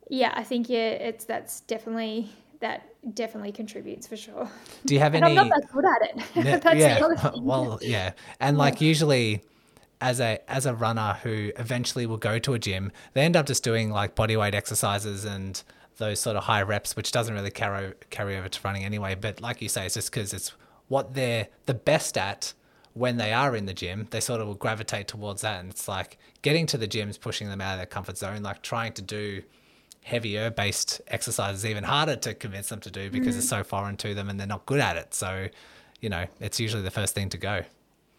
[0.09, 4.49] Yeah, I think yeah, it's that's definitely that definitely contributes for sure.
[4.85, 5.37] Do you have and any?
[5.37, 6.61] I'm not that good at it.
[6.63, 6.99] That's yeah.
[6.99, 7.43] the other thing.
[7.43, 9.43] well, yeah, and like usually
[10.01, 13.45] as a as a runner who eventually will go to a gym, they end up
[13.45, 15.63] just doing like body weight exercises and
[15.97, 19.15] those sort of high reps, which doesn't really carry carry over to running anyway.
[19.15, 20.53] But like you say, it's just because it's
[20.87, 22.53] what they're the best at
[22.93, 24.07] when they are in the gym.
[24.11, 27.17] They sort of will gravitate towards that, and it's like getting to the gym is
[27.17, 28.43] pushing them out of their comfort zone.
[28.43, 29.43] Like trying to do
[30.03, 33.39] heavier based exercises even harder to convince them to do because mm.
[33.39, 35.15] it's so foreign to them and they're not good at it.
[35.15, 35.47] So,
[35.99, 37.63] you know, it's usually the first thing to go.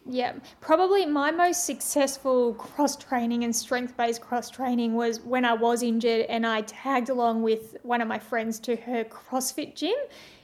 [0.09, 5.53] Yeah, probably my most successful cross training and strength based cross training was when I
[5.53, 9.95] was injured and I tagged along with one of my friends to her CrossFit gym.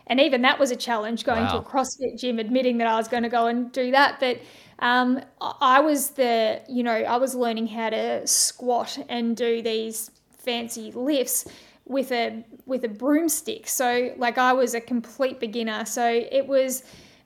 [0.08, 1.54] And even that was a challenge going wow.
[1.54, 4.20] to a CrossFit gym, admitting that I was going to go and do that.
[4.20, 4.42] But
[4.80, 10.12] um, I was the, you know, I was learning how to squat and do these
[10.38, 11.46] fancy lifts
[11.86, 13.68] with a with a broomstick.
[13.68, 15.86] So like I was a complete beginner.
[15.86, 16.84] So it was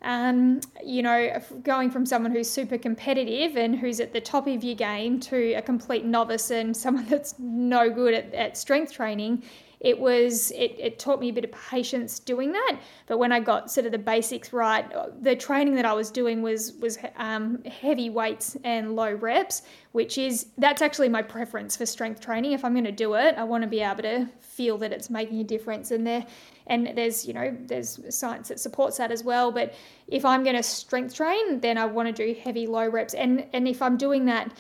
[0.07, 4.63] um, you know, going from someone who's super competitive and who's at the top of
[4.63, 9.43] your game to a complete novice and someone that's no good at, at strength training,
[9.79, 12.79] it was it, it taught me a bit of patience doing that.
[13.05, 14.85] But when i got sort of the basics right
[15.21, 19.61] the training that i was doing was was um, heavy weights and low reps
[19.91, 22.51] which is that's actually my preference for strength training.
[22.51, 25.09] If i'm going to do it i want to be able to feel that it's
[25.09, 25.91] making a difference.
[25.91, 26.25] And there
[26.65, 29.51] and there's you know there's science that supports that as well.
[29.51, 29.73] But
[30.07, 33.13] if i'm going to strength train then i want to do heavy low reps.
[33.13, 34.51] And and if i'm doing that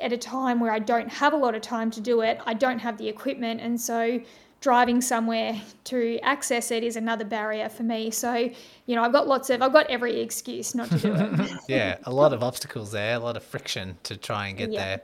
[0.00, 2.54] at a time where I don't have a lot of time to do it, I
[2.54, 4.20] don't have the equipment, and so
[4.64, 8.10] driving somewhere to access it is another barrier for me.
[8.10, 8.32] So,
[8.86, 11.50] you know, I've got lots of, I've got every excuse not to do it.
[11.68, 14.84] yeah, a lot of obstacles there, a lot of friction to try and get yeah.
[14.84, 15.00] there.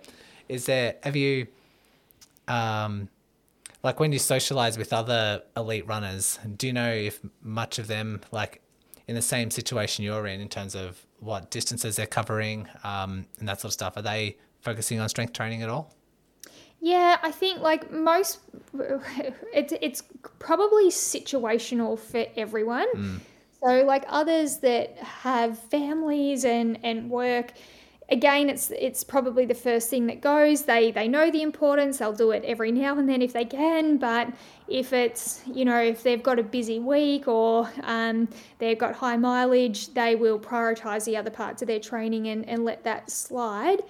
[0.48, 1.46] Is there, have you,
[2.48, 3.10] um,
[3.82, 8.22] like when you socialize with other elite runners, do you know if much of them,
[8.32, 8.62] like
[9.08, 13.46] in the same situation you're in, in terms of what distances they're covering um, and
[13.46, 15.94] that sort of stuff, are they focusing on strength training at all?
[16.80, 18.40] Yeah, I think like most,
[19.54, 20.02] it's it's
[20.38, 22.88] probably situational for everyone.
[22.94, 23.20] Mm.
[23.62, 27.52] So like others that have families and and work,
[28.08, 30.64] again, it's it's probably the first thing that goes.
[30.64, 31.98] They they know the importance.
[31.98, 33.98] They'll do it every now and then if they can.
[33.98, 34.32] But
[34.66, 39.18] if it's you know if they've got a busy week or um, they've got high
[39.18, 43.82] mileage, they will prioritize the other parts of their training and and let that slide.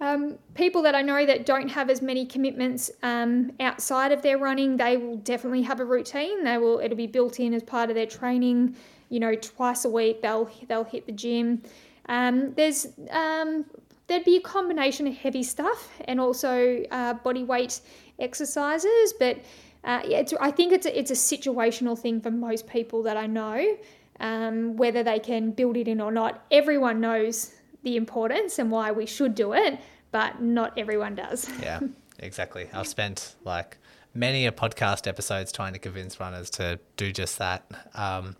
[0.00, 4.38] Um, people that I know that don't have as many commitments um, outside of their
[4.38, 6.44] running, they will definitely have a routine.
[6.44, 8.76] They will it'll be built in as part of their training.
[9.08, 11.62] You know, twice a week they'll they'll hit the gym.
[12.08, 13.64] Um, there's um,
[14.08, 17.80] there'd be a combination of heavy stuff and also uh, body weight
[18.18, 19.38] exercises, but
[19.84, 23.26] uh, yeah, I think it's a, it's a situational thing for most people that I
[23.26, 23.76] know.
[24.20, 27.52] Um, whether they can build it in or not, everyone knows
[27.84, 29.78] the importance and why we should do it,
[30.10, 31.48] but not everyone does.
[31.62, 31.80] yeah,
[32.18, 32.68] exactly.
[32.72, 33.78] I've spent like
[34.14, 37.70] many a podcast episodes trying to convince runners to do just that.
[37.94, 38.36] Um,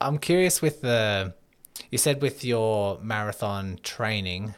[0.00, 1.34] I'm curious with the,
[1.90, 4.54] you said with your marathon training,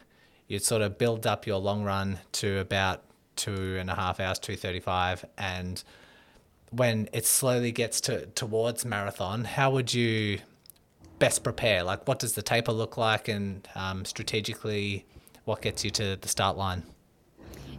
[0.48, 3.02] you'd sort of build up your long run to about
[3.36, 5.24] two and a half hours, 235.
[5.38, 5.82] And
[6.70, 10.40] when it slowly gets to towards marathon, how would you
[11.18, 11.82] best prepare?
[11.82, 15.06] Like, what does the taper look like, and um, strategically,
[15.44, 16.82] what gets you to the start line?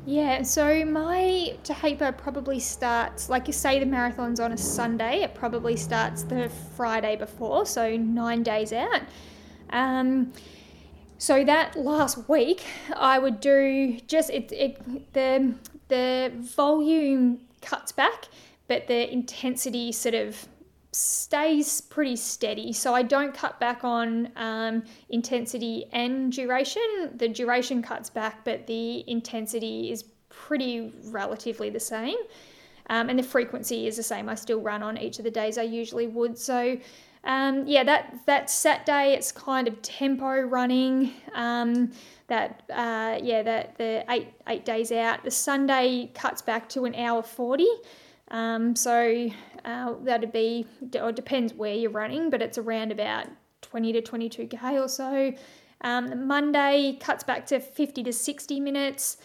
[0.05, 5.23] Yeah, so my taper probably starts, like you say, the marathon's on a Sunday.
[5.23, 9.01] It probably starts the Friday before, so nine days out.
[9.71, 10.31] Um,
[11.17, 12.63] so that last week,
[12.95, 15.55] I would do just it, it the
[15.87, 18.25] the volume cuts back,
[18.67, 20.47] but the intensity sort of
[20.95, 22.71] stays pretty steady.
[22.71, 27.11] So I don't cut back on um, intensity and duration.
[27.15, 32.15] The duration cuts back, but the intensity is pretty relatively the same.
[32.87, 34.29] Um, and the frequency is the same.
[34.29, 36.37] I still run on each of the days I usually would.
[36.37, 36.77] So
[37.25, 41.11] um, yeah, that that set day, it's kind of tempo running.
[41.33, 41.91] Um,
[42.27, 45.23] that uh, yeah, that the eight eight days out.
[45.23, 47.67] The Sunday cuts back to an hour forty.
[48.29, 49.29] Um, so
[49.65, 50.65] uh, that'd be,
[51.01, 53.27] or depends where you're running, but it's around about
[53.61, 55.33] 20 to 22k or so.
[55.81, 59.17] Um, Monday cuts back to 50 to 60 minutes.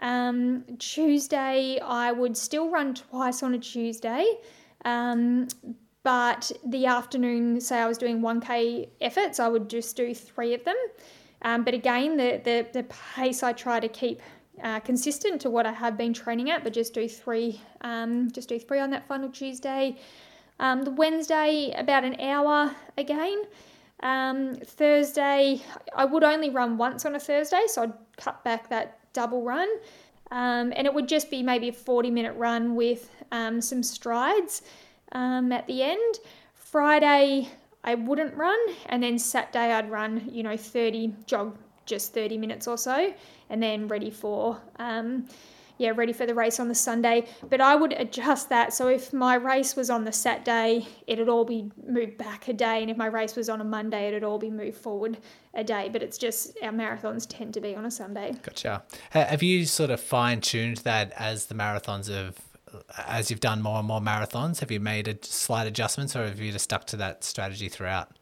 [0.00, 4.26] Um, Tuesday, I would still run twice on a Tuesday,
[4.84, 5.46] um,
[6.02, 10.64] but the afternoon, say I was doing 1k efforts, I would just do three of
[10.64, 10.76] them.
[11.42, 14.20] Um, but again, the, the, the pace I try to keep
[14.62, 18.48] uh, consistent to what I have been training at, but just do three, um, just
[18.48, 19.96] do three on that final Tuesday.
[20.60, 23.44] Um, the Wednesday, about an hour again.
[24.00, 25.62] Um, Thursday,
[25.94, 29.68] I would only run once on a Thursday, so I'd cut back that double run.
[30.30, 34.62] Um, and it would just be maybe a 40 minute run with um, some strides
[35.12, 36.18] um, at the end.
[36.54, 37.48] Friday,
[37.84, 42.66] I wouldn't run, and then Saturday, I'd run, you know, 30 jog just 30 minutes
[42.66, 43.12] or so
[43.50, 45.26] and then ready for um,
[45.76, 47.26] yeah, ready for the race on the Sunday.
[47.48, 48.72] But I would adjust that.
[48.72, 52.80] So if my race was on the Saturday, it'd all be moved back a day.
[52.80, 55.18] And if my race was on a Monday, it'd all be moved forward
[55.52, 55.88] a day.
[55.92, 58.34] But it's just our marathons tend to be on a Sunday.
[58.42, 58.84] Gotcha.
[59.10, 62.36] Have you sort of fine tuned that as the marathons have,
[63.06, 64.60] as you've done more and more marathons?
[64.60, 68.12] Have you made a slight adjustments or have you just stuck to that strategy throughout?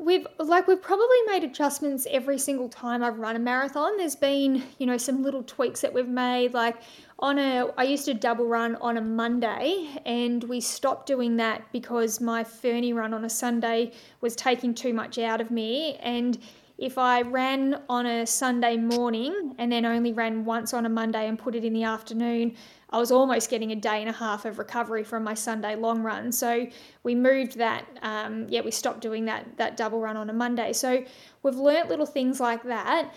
[0.00, 3.96] We've like we've probably made adjustments every single time I've run a marathon.
[3.96, 6.76] There's been, you know, some little tweaks that we've made like
[7.18, 11.64] on a I used to double run on a Monday and we stopped doing that
[11.72, 16.38] because my Ferny run on a Sunday was taking too much out of me and
[16.78, 21.26] if I ran on a Sunday morning and then only ran once on a Monday
[21.26, 22.54] and put it in the afternoon,
[22.90, 26.02] I was almost getting a day and a half of recovery from my Sunday long
[26.02, 26.32] run.
[26.32, 26.66] So
[27.02, 27.84] we moved that.
[28.02, 30.72] Um, yeah, we stopped doing that that double run on a Monday.
[30.72, 31.04] So
[31.42, 33.12] we've learnt little things like that.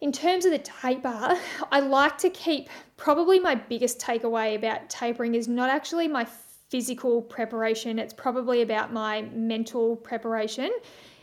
[0.00, 1.36] In terms of the taper,
[1.72, 6.26] I like to keep probably my biggest takeaway about tapering is not actually my
[6.68, 7.98] physical preparation.
[7.98, 10.70] It's probably about my mental preparation.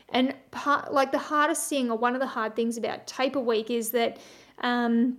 [0.10, 3.70] And part like the hardest thing, or one of the hard things about taper week,
[3.70, 4.18] is that.
[4.60, 5.18] Um,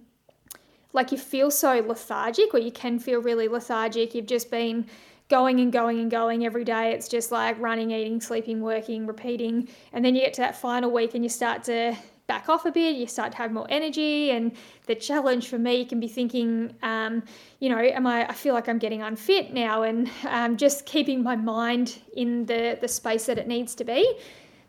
[0.97, 4.15] like you feel so lethargic or you can feel really lethargic.
[4.15, 4.87] You've just been
[5.29, 6.93] going and going and going every day.
[6.93, 9.69] It's just like running eating sleeping working repeating.
[9.93, 11.95] And then you get to that final week and you start to
[12.27, 12.97] back off a bit.
[12.97, 14.31] You start to have more energy.
[14.31, 14.53] And
[14.87, 17.23] the challenge for me can be thinking um,
[17.61, 21.23] you know am i i feel like i'm getting unfit now and um, just keeping
[21.23, 24.19] my mind in the the space that it needs to be.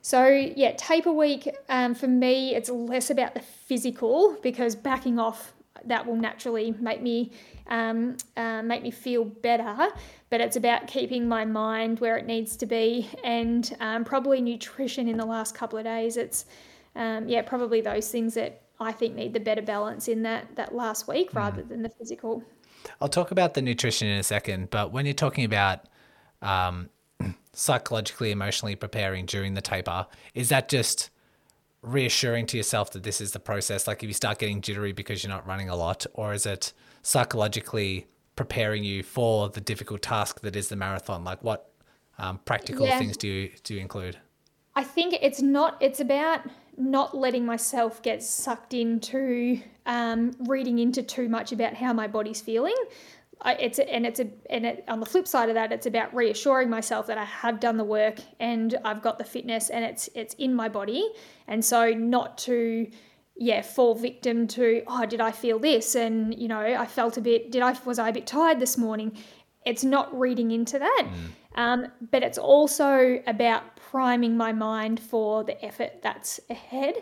[0.02, 1.50] So yeah taper week.
[1.70, 5.54] Um, for me it's less about the physical because backing off
[5.88, 7.32] that will naturally make me
[7.68, 9.90] um, uh, make me feel better.
[10.30, 15.08] But it's about keeping my mind where it needs to be, and um, probably nutrition
[15.08, 16.18] in the last couple of days.
[16.18, 16.46] It's
[16.96, 20.76] um, yeah, probably those things that I think need the better balance in that that
[20.76, 21.38] last week mm.
[21.38, 22.44] rather than the physical.
[23.02, 25.88] I'll talk about the nutrition in a second, but when you're talking about
[26.42, 26.90] um,
[27.54, 31.10] psychologically, emotionally preparing during the taper, is that just
[31.82, 33.88] reassuring to yourself that this is the process?
[33.88, 36.74] Like if you start getting jittery because you're not running a lot, or is it
[37.02, 41.24] psychologically preparing you for the difficult task that is the marathon?
[41.24, 41.72] Like what
[42.18, 43.00] um, practical yeah.
[43.00, 44.18] things do you do you include?
[44.76, 45.78] I think it's not.
[45.82, 46.42] It's about
[46.78, 52.42] not letting myself get sucked into um, reading into too much about how my body's
[52.42, 52.76] feeling.
[53.42, 55.86] I, it's a, and it's a and it, on the flip side of that, it's
[55.86, 59.86] about reassuring myself that I have done the work and I've got the fitness and
[59.86, 61.08] it's it's in my body,
[61.48, 62.90] and so not to
[63.36, 67.22] yeah fall victim to oh did I feel this and you know I felt a
[67.22, 69.18] bit did I was I a bit tired this morning.
[69.66, 71.60] It's not reading into that, mm.
[71.62, 76.96] um, but it's also about priming my mind for the effort that's ahead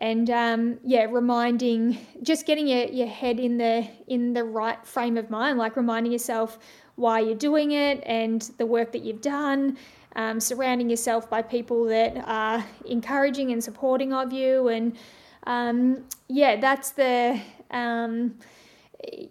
[0.00, 5.16] and um, yeah, reminding, just getting your, your head in the in the right frame
[5.16, 6.58] of mind, like reminding yourself
[6.96, 9.76] why you're doing it and the work that you've done.
[10.16, 14.96] Um, surrounding yourself by people that are encouraging and supporting of you, and
[15.44, 18.36] um, yeah, that's the um,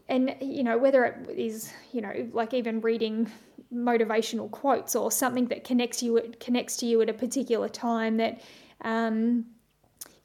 [0.10, 3.32] and you know whether it is you know like even reading
[3.74, 8.42] motivational quotes or something that connects you connects to you at a particular time that
[8.82, 9.46] um,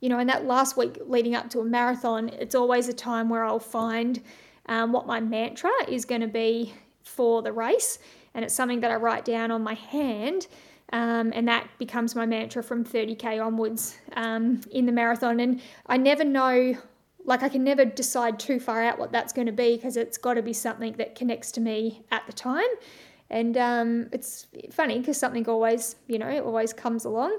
[0.00, 3.28] you know, in that last week leading up to a marathon, it's always a time
[3.28, 4.22] where I'll find
[4.66, 7.98] um, what my mantra is going to be for the race.
[8.34, 10.46] And it's something that I write down on my hand.
[10.92, 15.40] Um, and that becomes my mantra from 30k onwards um, in the marathon.
[15.40, 16.74] And I never know,
[17.24, 20.16] like, I can never decide too far out what that's going to be because it's
[20.16, 22.68] got to be something that connects to me at the time.
[23.30, 27.38] And um, it's funny because something always, you know, always comes along.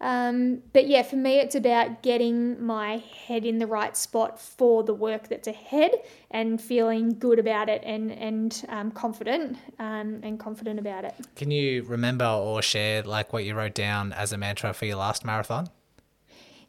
[0.00, 4.82] Um, but yeah, for me, it's about getting my head in the right spot for
[4.82, 5.92] the work that's ahead
[6.30, 11.14] and feeling good about it and and um, confident um, and confident about it.
[11.36, 14.96] Can you remember or share like what you wrote down as a mantra for your
[14.96, 15.68] last marathon?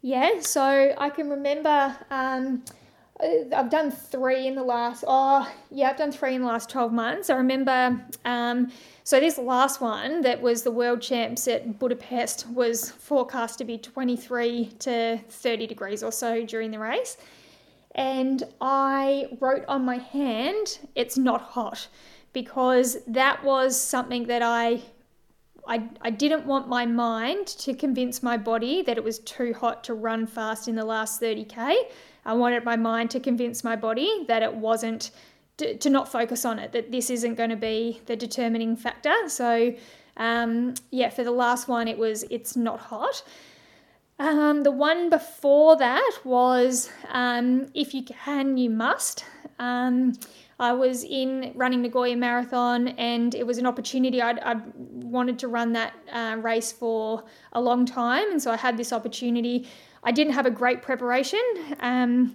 [0.02, 1.98] Yeah, so I can remember.
[3.26, 5.04] Um, I've done three in the last.
[5.08, 7.30] Oh, yeah, I've done three in the last twelve months.
[7.30, 8.72] I remember um,
[9.04, 13.78] so this last one that was the world champs at Budapest was forecast to be
[13.78, 17.18] 23 to 30 degrees or so during the race.
[17.94, 21.88] And I wrote on my hand, it's not hot,
[22.34, 24.82] because that was something that I
[25.68, 29.84] I, I didn't want my mind to convince my body that it was too hot
[29.86, 31.76] to run fast in the last 30k.
[32.26, 35.12] I wanted my mind to convince my body that it wasn't
[35.58, 39.14] to, to not focus on it, that this isn't going to be the determining factor.
[39.28, 39.74] So,
[40.18, 43.24] um, yeah, for the last one, it was it's not hot.
[44.18, 49.26] Um, the one before that was um, If You Can, You Must.
[50.60, 54.22] I was in running Nagoya Marathon and it was an opportunity.
[54.22, 58.58] I'd, I'd wanted to run that uh, race for a long time, and so I
[58.58, 59.68] had this opportunity.
[60.04, 61.42] I didn't have a great preparation.
[61.80, 62.34] Um,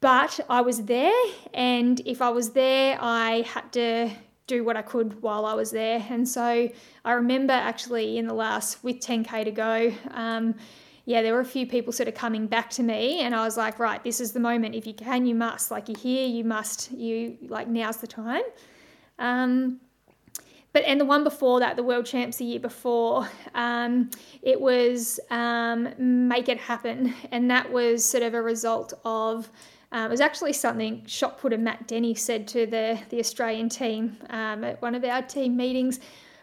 [0.00, 1.24] but I was there,
[1.54, 4.10] and if I was there, I had to
[4.46, 6.04] do what I could while I was there.
[6.10, 6.68] And so
[7.04, 10.54] I remember actually in the last, with 10K to go, um,
[11.06, 13.56] yeah, there were a few people sort of coming back to me, and I was
[13.56, 14.74] like, right, this is the moment.
[14.74, 15.70] If you can, you must.
[15.70, 16.90] Like, you're here, you must.
[16.92, 18.42] You, like, now's the time.
[19.18, 19.80] Um,
[20.72, 24.10] but and the one before that, the world champs the year before, um,
[24.42, 29.48] it was um, make it happen, and that was sort of a result of
[29.94, 34.16] um, it was actually something shot putter Matt Denny said to the, the Australian team
[34.28, 36.00] um, at one of our team meetings.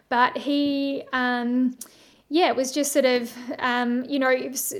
[0.08, 1.76] But he, um,
[2.32, 4.34] yeah, it was just sort of, um, you know,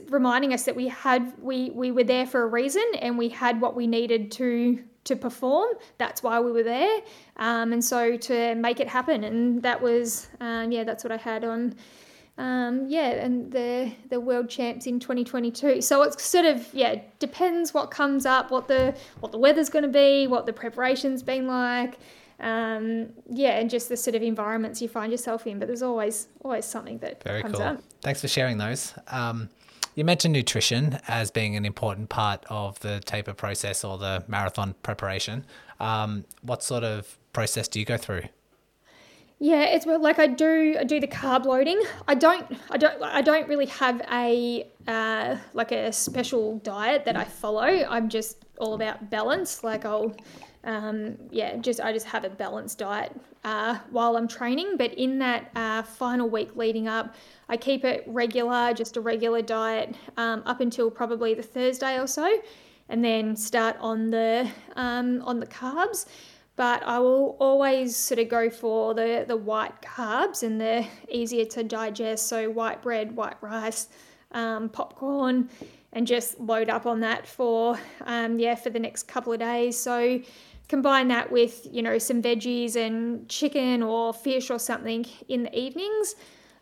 [0.08, 3.60] reminding us that we had, we, we were there for a reason and we had
[3.60, 5.68] what we needed to to perform.
[5.98, 7.00] That's why we were there.
[7.36, 9.24] Um, and so to make it happen.
[9.24, 11.74] And that was, um, yeah, that's what I had on
[12.38, 15.82] um, yeah, and the the world champs in 2022.
[15.82, 19.82] So it's sort of yeah depends what comes up, what the what the weather's going
[19.82, 21.98] to be, what the preparation's been like.
[22.42, 25.58] Um, yeah, and just the sort of environments you find yourself in.
[25.58, 27.62] But there's always always something that Very comes cool.
[27.62, 27.82] up.
[28.02, 28.94] Thanks for sharing those.
[29.08, 29.48] Um,
[29.94, 34.74] you mentioned nutrition as being an important part of the taper process or the marathon
[34.82, 35.44] preparation.
[35.80, 38.22] Um, what sort of process do you go through?
[39.38, 40.76] Yeah, it's like I do.
[40.78, 41.82] I do the carb loading.
[42.06, 42.46] I don't.
[42.70, 43.02] I don't.
[43.02, 47.62] I don't really have a uh, like a special diet that I follow.
[47.64, 49.64] I'm just all about balance.
[49.64, 50.14] Like I'll,
[50.64, 53.12] um, yeah, just I just have a balanced diet
[53.44, 54.76] uh, while I'm training.
[54.76, 57.14] But in that uh, final week leading up,
[57.48, 62.06] I keep it regular, just a regular diet um, up until probably the Thursday or
[62.06, 62.40] so,
[62.88, 66.06] and then start on the um, on the carbs
[66.56, 71.44] but I will always sort of go for the, the white carbs and they're easier
[71.46, 72.26] to digest.
[72.26, 73.88] So, white bread, white rice,
[74.32, 75.48] um, popcorn,
[75.94, 79.78] and just load up on that for, um, yeah, for the next couple of days.
[79.78, 80.20] So,
[80.68, 85.58] combine that with, you know, some veggies and chicken or fish or something in the
[85.58, 86.14] evenings.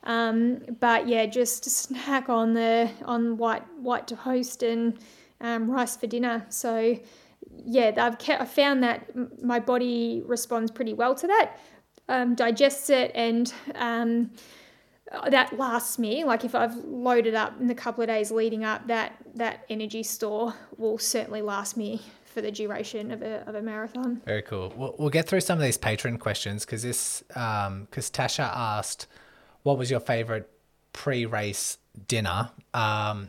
[0.04, 4.98] Um, but yeah, just snack on the on white white toast and
[5.40, 6.46] um, rice for dinner.
[6.48, 6.98] So
[7.64, 11.60] yeah, I've kept, I found that my body responds pretty well to that,
[12.08, 14.30] um, digests it, and um,
[15.28, 16.24] that lasts me.
[16.24, 20.02] Like if I've loaded up in the couple of days leading up, that that energy
[20.02, 24.22] store will certainly last me for the duration of a, of a marathon.
[24.24, 24.72] Very cool.
[24.76, 29.06] We'll, we'll get through some of these patron questions because this because um, Tasha asked,
[29.62, 30.48] "What was your favorite
[30.92, 31.78] pre-race
[32.08, 33.28] dinner?" Um,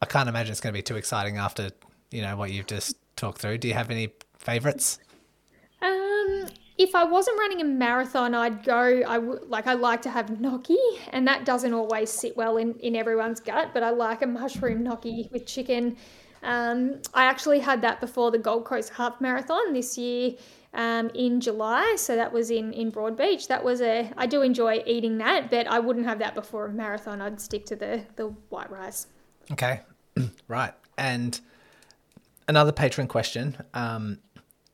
[0.00, 1.70] I can't imagine it's going to be too exciting after
[2.10, 3.58] you know what you've just talked through.
[3.58, 4.98] Do you have any favorites?
[5.80, 9.02] Um, if I wasn't running a marathon, I'd go.
[9.06, 9.66] I would like.
[9.66, 10.78] I like to have gnocchi,
[11.10, 13.70] and that doesn't always sit well in in everyone's gut.
[13.72, 15.96] But I like a mushroom gnocchi with chicken.
[16.44, 20.34] Um, I actually had that before the Gold Coast Half Marathon this year
[20.74, 21.96] um, in July.
[21.98, 23.48] So that was in in Broadbeach.
[23.48, 24.12] That was a.
[24.16, 27.20] I do enjoy eating that, but I wouldn't have that before a marathon.
[27.20, 29.06] I'd stick to the the white rice.
[29.52, 29.80] Okay,
[30.48, 31.40] right, and
[32.46, 33.56] another patron question.
[33.72, 34.18] Um,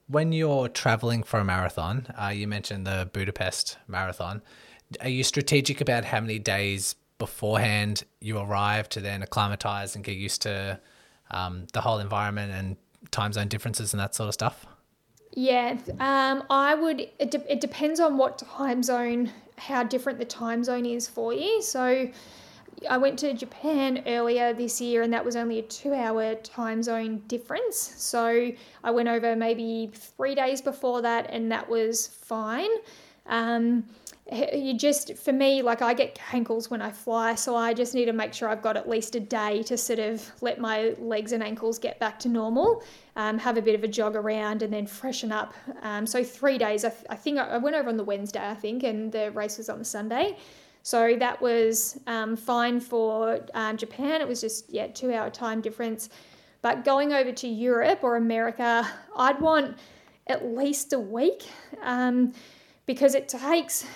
[0.08, 4.42] when you're traveling for a marathon, uh, you mentioned the Budapest marathon.
[5.00, 10.16] Are you strategic about how many days beforehand you arrive to then acclimatize and get
[10.16, 10.80] used to
[11.30, 12.76] um, the whole environment and
[13.10, 14.66] time zone differences and that sort of stuff?
[15.32, 17.08] Yeah, um, I would.
[17.18, 21.32] It, de- it depends on what time zone, how different the time zone is for
[21.32, 21.62] you.
[21.62, 22.10] So,
[22.88, 26.82] I went to Japan earlier this year, and that was only a two hour time
[26.82, 27.76] zone difference.
[27.76, 28.52] So
[28.82, 32.70] I went over maybe three days before that, and that was fine.
[33.26, 33.84] Um,
[34.52, 38.04] you just, for me, like I get ankles when I fly, so I just need
[38.04, 41.32] to make sure I've got at least a day to sort of let my legs
[41.32, 42.82] and ankles get back to normal,
[43.16, 45.54] um, have a bit of a jog around, and then freshen up.
[45.82, 46.84] Um, so three days.
[46.84, 49.68] I, I think I went over on the Wednesday, I think, and the race was
[49.68, 50.36] on the Sunday.
[50.82, 54.20] So that was um, fine for um, Japan.
[54.20, 56.08] It was just, yeah, two hour time difference.
[56.62, 59.76] But going over to Europe or America, I'd want
[60.26, 61.48] at least a week
[61.82, 62.32] um,
[62.86, 63.86] because it takes,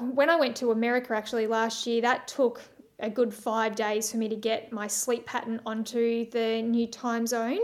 [0.00, 2.60] when I went to America actually last year, that took
[3.00, 7.26] a good five days for me to get my sleep pattern onto the new time
[7.26, 7.60] zone.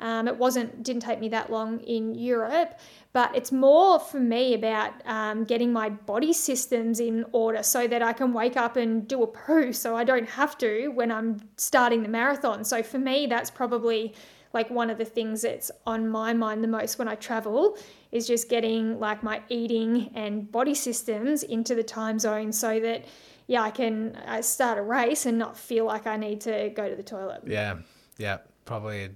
[0.00, 2.78] Um, it wasn't didn't take me that long in Europe,
[3.12, 8.00] but it's more for me about um, getting my body systems in order so that
[8.00, 11.40] I can wake up and do a poo, so I don't have to when I'm
[11.56, 12.62] starting the marathon.
[12.62, 14.14] So for me, that's probably
[14.54, 17.76] like one of the things that's on my mind the most when I travel
[18.12, 23.04] is just getting like my eating and body systems into the time zone so that
[23.46, 26.88] yeah I can I start a race and not feel like I need to go
[26.88, 27.42] to the toilet.
[27.46, 27.78] Yeah,
[28.16, 29.10] yeah, probably a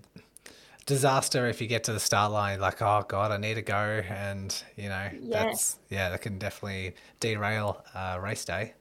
[0.84, 4.03] disaster if you get to the start line like oh god I need to go
[4.09, 5.30] and you know Yes.
[5.30, 8.74] that's yeah that can definitely derail uh, race day.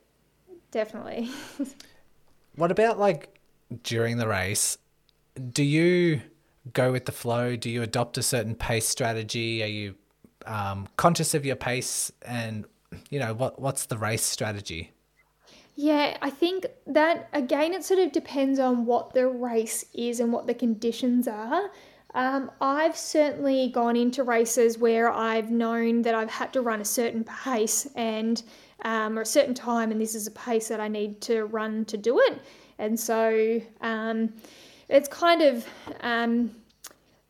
[0.70, 1.30] Definitely.
[2.56, 3.38] What about like
[3.82, 4.76] during the race?
[5.52, 6.20] Do you
[6.72, 7.56] go with the flow?
[7.56, 9.62] Do you adopt a certain pace strategy?
[9.62, 9.94] Are you
[10.46, 12.12] um, conscious of your pace?
[12.22, 12.64] And
[13.10, 14.92] you know what what's the race strategy?
[15.74, 20.32] Yeah, I think that again, it sort of depends on what the race is and
[20.32, 21.70] what the conditions are.
[22.14, 26.84] Um, I've certainly gone into races where I've known that I've had to run a
[26.84, 28.42] certain pace and
[28.84, 31.84] um, or a certain time, and this is a pace that I need to run
[31.86, 32.42] to do it.
[32.78, 34.34] And so um,
[34.88, 35.66] it's kind of
[36.00, 36.50] um,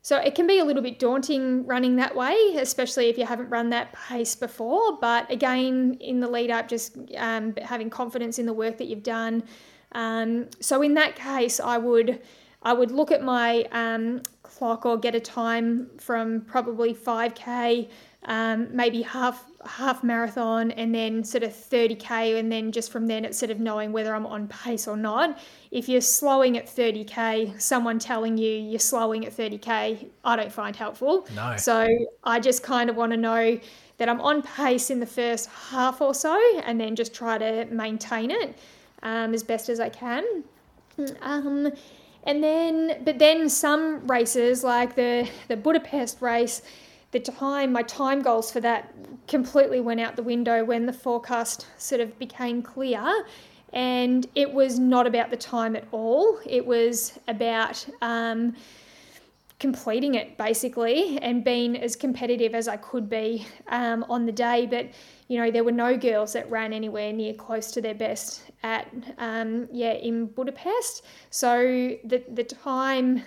[0.05, 3.49] so it can be a little bit daunting running that way, especially if you haven't
[3.51, 4.99] run that pace before.
[4.99, 9.05] But again, in the lead up, just um, having confidence in the work that you've
[9.05, 9.45] done.
[9.93, 12.21] Um, so in that case, I would
[12.65, 17.89] I would look at my um, clock or get a time from probably 5k,
[18.25, 23.25] um, maybe half half marathon, and then sort of 30k, and then just from then
[23.25, 25.39] it's sort of knowing whether I'm on pace or not.
[25.70, 30.77] If you're slowing at 30k, someone telling you you're slowing at 30k, I don't find
[30.77, 31.27] helpful.
[31.35, 31.57] No.
[31.57, 31.89] So
[32.23, 33.59] I just kind of want to know
[33.99, 37.64] that I'm on pace in the first half or so, and then just try to
[37.66, 38.59] maintain it
[39.03, 40.45] um, as best as I can.
[41.20, 41.73] Um,
[42.25, 46.62] and then, but then some races like the the Budapest race,
[47.13, 48.93] the time my time goals for that
[49.29, 53.25] completely went out the window when the forecast sort of became clear,
[53.73, 56.39] and it was not about the time at all.
[56.47, 58.55] It was about um,
[59.59, 64.67] completing it basically and being as competitive as I could be um, on the day.
[64.67, 64.89] But
[65.29, 68.89] you know, there were no girls that ran anywhere near close to their best at
[69.19, 71.05] um, yeah in Budapest.
[71.31, 73.23] So the the time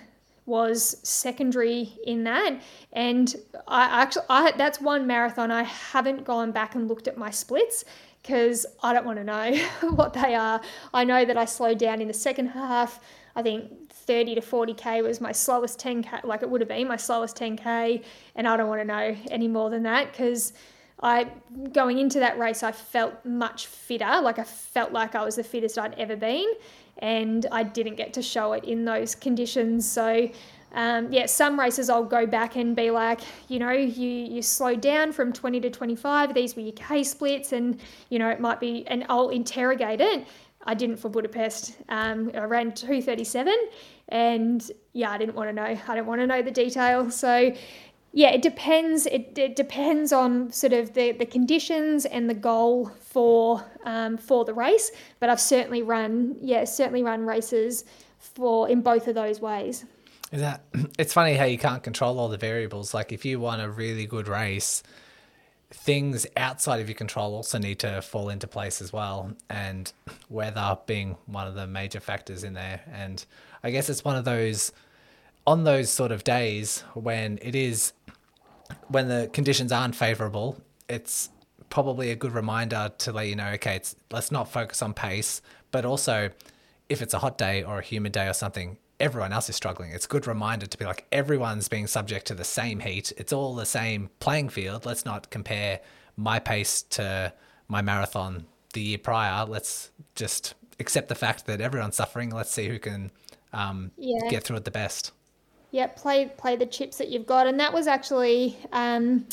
[0.46, 2.60] was secondary in that
[2.92, 3.34] and
[3.66, 7.84] I actually I that's one marathon I haven't gone back and looked at my splits
[8.26, 9.56] because I don't want to know
[9.94, 10.60] what they are.
[10.92, 13.00] I know that I slowed down in the second half.
[13.36, 16.96] I think 30 to 40k was my slowest 10k, like it would have been my
[16.96, 18.02] slowest 10k,
[18.34, 20.52] and I don't want to know any more than that because
[21.02, 21.28] I
[21.72, 25.44] going into that race I felt much fitter, like I felt like I was the
[25.44, 26.50] fittest I'd ever been,
[26.98, 29.88] and I didn't get to show it in those conditions.
[29.88, 30.28] So.
[30.72, 34.82] Um, yeah, some races I'll go back and be like, you know, you you slowed
[34.82, 36.34] down from 20 to 25.
[36.34, 37.80] These were your K splits, and
[38.10, 40.26] you know it might be, and I'll interrogate it.
[40.66, 41.76] I didn't for Budapest.
[41.88, 43.54] Um, I ran 237,
[44.08, 45.62] and yeah, I didn't want to know.
[45.62, 47.10] I don't want to know the detail.
[47.10, 47.54] So
[48.16, 49.04] yeah, it depends.
[49.04, 54.42] It, it depends on sort of the, the conditions and the goal for um, for
[54.46, 54.90] the race.
[55.20, 57.84] But I've certainly run, yeah, certainly run races
[58.18, 59.84] for in both of those ways.
[60.32, 60.62] Is that
[60.98, 62.94] it's funny how you can't control all the variables.
[62.94, 64.82] Like if you want a really good race,
[65.70, 69.36] things outside of your control also need to fall into place as well.
[69.50, 69.92] And
[70.30, 72.80] weather being one of the major factors in there.
[72.90, 73.22] And
[73.62, 74.72] I guess it's one of those
[75.46, 77.92] on those sort of days when it is
[78.88, 81.30] when the conditions aren't favorable, it's
[81.70, 85.42] probably a good reminder to let you know, okay, it's let's not focus on pace,
[85.70, 86.30] but also
[86.88, 89.90] if it's a hot day or a humid day or something, everyone else is struggling.
[89.90, 93.12] It's a good reminder to be like everyone's being subject to the same heat.
[93.16, 94.86] It's all the same playing field.
[94.86, 95.80] Let's not compare
[96.16, 97.32] my pace to
[97.68, 99.44] my marathon the year prior.
[99.44, 102.30] Let's just accept the fact that everyone's suffering.
[102.30, 103.10] Let's see who can
[103.52, 104.28] um, Yeah.
[104.30, 105.12] get through it the best.
[105.76, 109.26] Yeah, play play the chips that you've got, and that was actually um,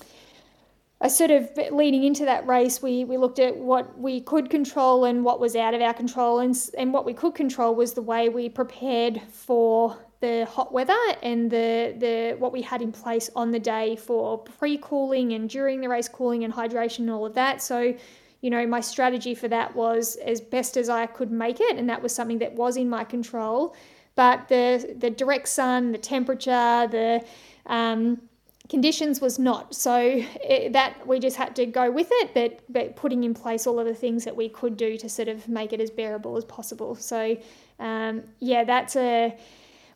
[1.00, 2.82] a sort of leading into that race.
[2.82, 6.40] We we looked at what we could control and what was out of our control,
[6.40, 11.00] and and what we could control was the way we prepared for the hot weather
[11.22, 15.50] and the the what we had in place on the day for pre cooling and
[15.50, 17.62] during the race cooling and hydration and all of that.
[17.62, 17.96] So.
[18.42, 21.90] You know, my strategy for that was as best as I could make it, and
[21.90, 23.74] that was something that was in my control
[24.16, 27.24] but the the direct sun, the temperature, the
[27.66, 28.22] um,
[28.70, 29.76] conditions was not.
[29.76, 29.98] So
[30.42, 33.80] it, that we just had to go with it, but but putting in place all
[33.80, 36.46] of the things that we could do to sort of make it as bearable as
[36.46, 36.96] possible.
[36.96, 37.38] So
[37.80, 39.36] um, yeah, that's a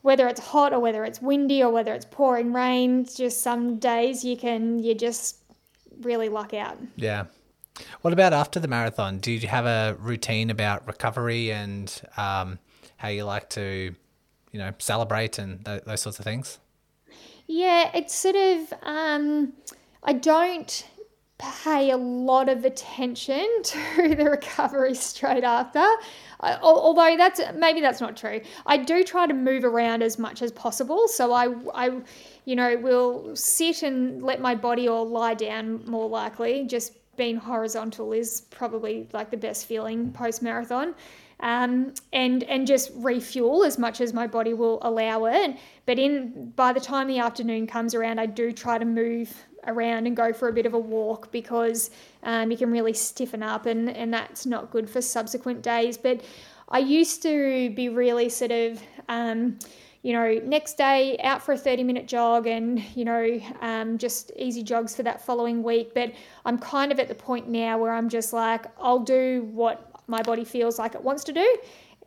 [0.01, 4.24] whether it's hot or whether it's windy or whether it's pouring rain, just some days
[4.24, 5.38] you can you just
[6.01, 6.78] really luck out.
[6.95, 7.26] Yeah.
[8.01, 9.20] What about after the marathon?
[9.20, 12.57] Do you have a routine about recovery and um,
[12.97, 13.93] how you like to,
[14.58, 16.58] you know, celebrate and th- those sorts of things?
[17.45, 18.74] Yeah, it's sort of.
[18.82, 19.53] Um,
[20.03, 20.84] I don't
[21.38, 25.86] pay a lot of attention to the recovery straight after.
[26.39, 28.41] I, although that's maybe that's not true.
[28.66, 31.08] I do try to move around as much as possible.
[31.08, 32.01] So I, I,
[32.45, 36.66] you know, will sit and let my body or lie down more likely.
[36.66, 40.95] Just being horizontal is probably like the best feeling post marathon.
[41.39, 45.55] Um, and and just refuel as much as my body will allow it.
[45.85, 50.07] But in by the time the afternoon comes around, I do try to move around
[50.07, 51.91] and go for a bit of a walk because
[52.23, 55.97] um, you can really stiffen up and, and that's not good for subsequent days.
[55.97, 56.21] But
[56.69, 59.59] I used to be really sort of, um,
[60.01, 64.31] you know, next day out for a 30 minute jog and, you know, um, just
[64.38, 65.93] easy jogs for that following week.
[65.93, 66.13] But
[66.45, 70.22] I'm kind of at the point now where I'm just like, I'll do what my
[70.22, 71.58] body feels like it wants to do.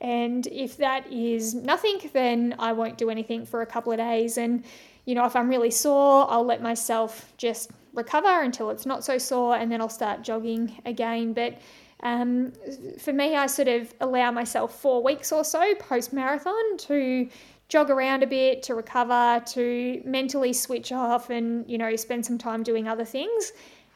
[0.01, 4.39] And if that is nothing, then I won't do anything for a couple of days.
[4.39, 4.65] And
[5.05, 9.19] you know, if I'm really sore, I'll let myself just recover until it's not so
[9.19, 11.33] sore and then I'll start jogging again.
[11.33, 11.61] But
[12.03, 12.53] um,
[12.99, 17.29] for me, I sort of allow myself four weeks or so post marathon to
[17.69, 22.39] jog around a bit, to recover, to mentally switch off and, you know, spend some
[22.39, 23.53] time doing other things.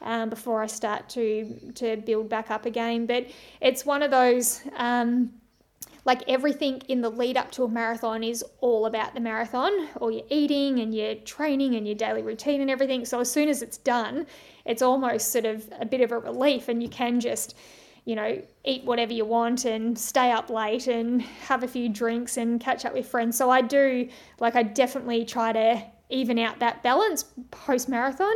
[0.07, 3.27] Um, before I start to to build back up again, but
[3.63, 5.33] it's one of those um,
[6.05, 10.11] like everything in the lead up to a marathon is all about the marathon, all
[10.11, 13.07] your eating and your training and your daily routine and everything.
[13.07, 14.27] So as soon as it's done,
[14.67, 17.57] it's almost sort of a bit of a relief, and you can just,
[18.05, 22.37] you know, eat whatever you want and stay up late and have a few drinks
[22.37, 23.39] and catch up with friends.
[23.39, 28.35] So I do, like, I definitely try to even out that balance post marathon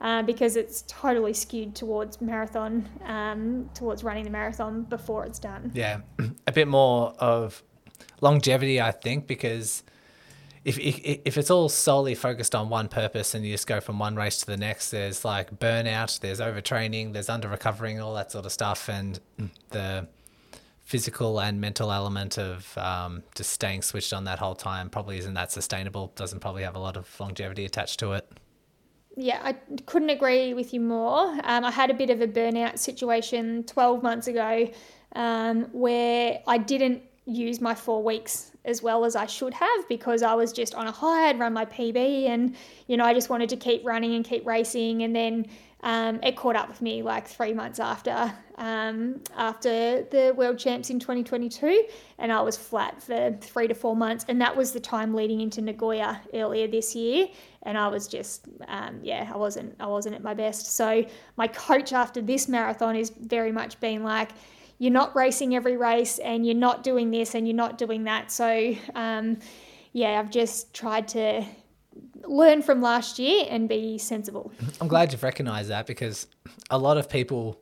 [0.00, 5.70] uh, because it's totally skewed towards marathon, um, towards running the marathon before it's done.
[5.74, 6.00] Yeah,
[6.46, 7.62] a bit more of
[8.20, 9.82] longevity, I think, because
[10.64, 13.98] if, if if it's all solely focused on one purpose and you just go from
[13.98, 18.32] one race to the next, there's like burnout, there's overtraining, there's under recovering, all that
[18.32, 19.20] sort of stuff, and
[19.70, 20.06] the
[20.90, 25.34] physical and mental element of um, just staying switched on that whole time probably isn't
[25.34, 26.12] that sustainable.
[26.16, 28.28] Doesn't probably have a lot of longevity attached to it
[29.16, 29.52] yeah, I
[29.86, 31.26] couldn't agree with you more.
[31.44, 34.70] Um, I had a bit of a burnout situation 12 months ago
[35.14, 40.22] um, where I didn't use my four weeks as well as I should have because
[40.22, 41.28] I was just on a high.
[41.28, 44.46] I'd run my PB and, you know, I just wanted to keep running and keep
[44.46, 45.02] racing.
[45.02, 45.46] And then
[45.82, 50.90] um, it caught up with me like three months after um, after the World Champs
[50.90, 51.86] in 2022,
[52.18, 55.40] and I was flat for three to four months, and that was the time leading
[55.40, 57.28] into Nagoya earlier this year,
[57.62, 60.76] and I was just um, yeah, I wasn't I wasn't at my best.
[60.76, 61.04] So
[61.36, 64.30] my coach after this marathon is very much been like.
[64.82, 68.32] You're not racing every race, and you're not doing this, and you're not doing that.
[68.32, 69.36] So, um,
[69.92, 71.44] yeah, I've just tried to
[72.26, 74.52] learn from last year and be sensible.
[74.80, 76.26] I'm glad you've recognized that because
[76.70, 77.60] a lot of people,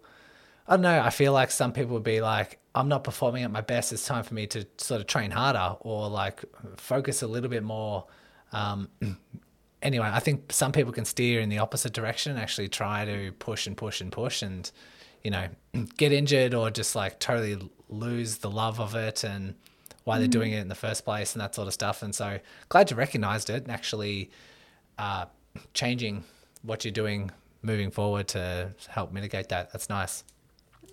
[0.66, 3.50] I don't know, I feel like some people would be like, I'm not performing at
[3.50, 3.92] my best.
[3.92, 6.44] It's time for me to sort of train harder or like
[6.76, 8.06] focus a little bit more.
[8.52, 8.88] Um,
[9.82, 13.32] anyway, I think some people can steer in the opposite direction and actually try to
[13.32, 14.70] push and push and push and,
[15.22, 15.48] you know,
[15.96, 19.54] get injured or just like totally lose the love of it and
[20.08, 22.02] why they're doing it in the first place and that sort of stuff.
[22.02, 22.38] And so
[22.70, 24.30] glad you recognized it and actually
[24.98, 25.26] uh,
[25.74, 26.24] changing
[26.62, 27.30] what you're doing
[27.60, 29.70] moving forward to help mitigate that.
[29.70, 30.24] That's nice.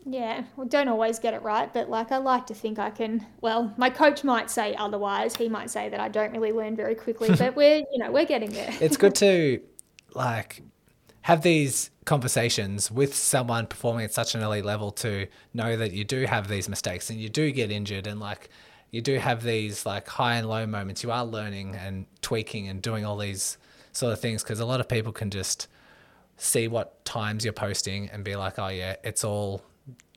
[0.07, 3.25] Yeah, well, don't always get it right, but like I like to think I can.
[3.41, 5.35] Well, my coach might say otherwise.
[5.35, 8.25] He might say that I don't really learn very quickly, but we're you know we're
[8.25, 8.71] getting there.
[8.81, 9.61] it's good to
[10.13, 10.61] like
[11.21, 16.03] have these conversations with someone performing at such an elite level to know that you
[16.03, 18.49] do have these mistakes and you do get injured and like
[18.95, 21.03] you do have these like high and low moments.
[21.03, 23.57] You are learning and tweaking and doing all these
[23.91, 25.67] sort of things because a lot of people can just
[26.37, 29.65] see what times you're posting and be like, oh yeah, it's all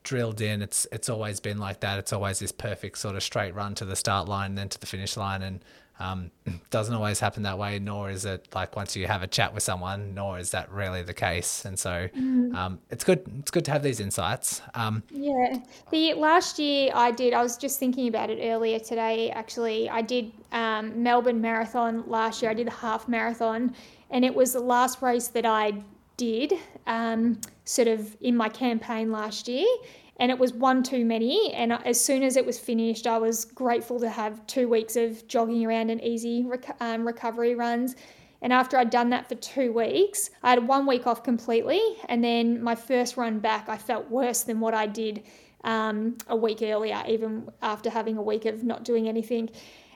[0.05, 0.63] drilled in.
[0.63, 1.99] It's it's always been like that.
[1.99, 4.87] It's always this perfect sort of straight run to the start line then to the
[4.87, 5.65] finish line and
[5.99, 6.31] um,
[6.71, 9.63] doesn't always happen that way, nor is it like once you have a chat with
[9.63, 11.65] someone, nor is that really the case.
[11.65, 12.55] And so mm.
[12.55, 13.23] um, it's good.
[13.39, 14.63] It's good to have these insights.
[14.75, 15.59] Um, yeah,
[15.91, 17.35] the last year I did.
[17.35, 19.31] I was just thinking about it earlier today.
[19.31, 22.51] Actually, I did um, Melbourne Marathon last year.
[22.51, 23.75] I did a half marathon,
[24.11, 25.73] and it was the last race that I
[26.17, 26.53] did
[26.87, 29.67] um, sort of in my campaign last year
[30.19, 31.53] and it was one too many.
[31.53, 35.27] And as soon as it was finished, I was grateful to have two weeks of
[35.29, 37.95] jogging around and easy rec- um, recovery runs.
[38.43, 41.81] And after I'd done that for two weeks, I had one week off completely.
[42.09, 45.25] And then my first run back, I felt worse than what I did
[45.65, 49.51] um, a week earlier, even after having a week of not doing anything.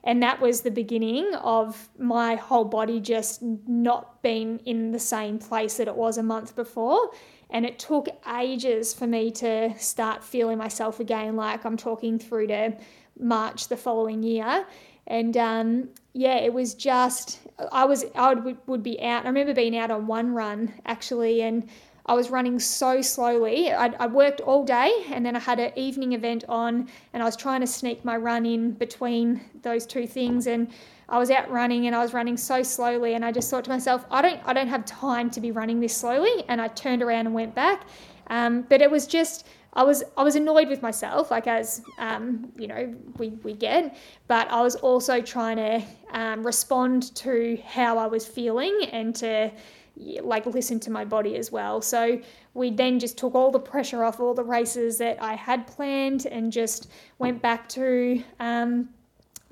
[0.05, 5.39] And that was the beginning of my whole body just not being in the same
[5.39, 7.11] place that it was a month before.
[7.53, 12.49] And it took ages for me to start feeling myself again, like I'm talking through
[12.49, 12.77] to
[13.21, 14.67] March the following year.
[15.07, 17.41] And um, yeah, it was just,
[17.71, 19.25] I was, I would, would be out.
[19.25, 21.69] I remember being out on one run actually, and
[22.07, 23.71] I was running so slowly.
[23.71, 27.27] I, I worked all day and then I had an evening event on and I
[27.27, 30.73] was trying to sneak my run in between those two things and
[31.09, 33.71] I was out running and I was running so slowly and I just thought to
[33.71, 37.03] myself, I don't I don't have time to be running this slowly and I turned
[37.03, 37.83] around and went back.
[38.29, 42.53] Um, but it was just I was I was annoyed with myself, like as um,
[42.57, 43.97] you know we, we get,
[44.29, 45.83] but I was also trying to
[46.13, 49.51] um, respond to how I was feeling and to
[49.97, 51.81] like listen to my body as well.
[51.81, 52.21] So
[52.55, 56.27] we then just took all the pressure off all the races that I had planned
[56.27, 58.89] and just went back to um,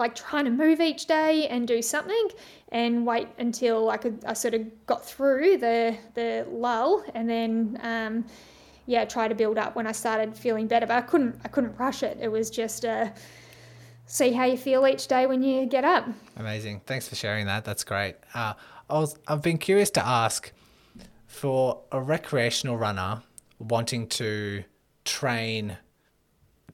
[0.01, 2.29] like trying to move each day and do something
[2.73, 7.79] and wait until I could I sort of got through the the lull and then
[7.83, 8.25] um,
[8.87, 10.87] yeah try to build up when I started feeling better.
[10.87, 12.19] But I couldn't I couldn't rush it.
[12.21, 13.11] It was just uh,
[14.07, 16.09] see how you feel each day when you get up.
[16.37, 16.81] Amazing.
[16.87, 17.65] Thanks for sharing that.
[17.65, 18.17] That's great.
[18.35, 18.55] Uh,
[18.89, 20.51] I was, I've been curious to ask
[21.29, 23.23] for a recreational runner
[23.61, 24.65] wanting to
[25.05, 25.77] train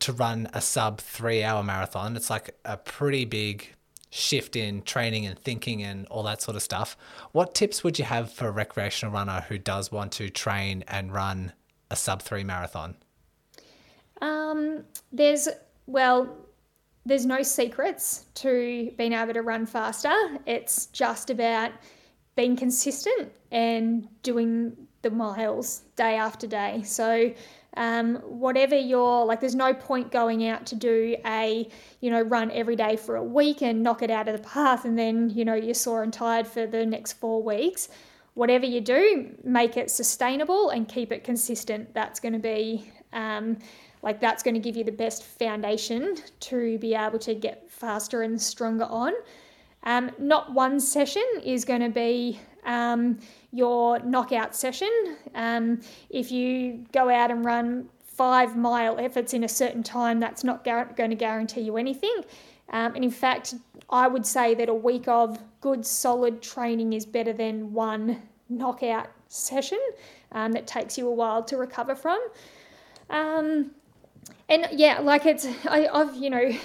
[0.00, 2.16] to run a sub three hour marathon.
[2.16, 3.74] It's like a pretty big
[4.10, 6.96] shift in training and thinking and all that sort of stuff.
[7.32, 11.12] What tips would you have for a recreational runner who does want to train and
[11.12, 11.52] run
[11.90, 12.96] a sub three marathon?
[14.22, 15.48] Um, there's,
[15.86, 16.34] well,
[17.04, 20.14] there's no secrets to being able to run faster.
[20.46, 21.72] It's just about
[22.36, 26.82] being consistent and doing the miles day after day.
[26.84, 27.32] So,
[27.76, 31.68] um, whatever you're like, there's no point going out to do a,
[32.00, 34.84] you know, run every day for a week and knock it out of the path,
[34.84, 37.88] and then, you know, you're sore and tired for the next four weeks.
[38.34, 41.94] Whatever you do, make it sustainable and keep it consistent.
[41.94, 43.58] That's going to be, um,
[44.02, 48.22] like, that's going to give you the best foundation to be able to get faster
[48.22, 49.12] and stronger on.
[49.84, 53.18] Um, not one session is going to be um,
[53.52, 55.16] your knockout session.
[55.34, 60.44] Um, if you go out and run five mile efforts in a certain time, that's
[60.44, 62.22] not gar- going to guarantee you anything.
[62.70, 63.54] Um, and in fact,
[63.88, 69.08] I would say that a week of good, solid training is better than one knockout
[69.28, 69.78] session
[70.32, 72.20] um, that takes you a while to recover from.
[73.10, 73.70] Um,
[74.48, 76.56] and yeah, like it's I, I've you know,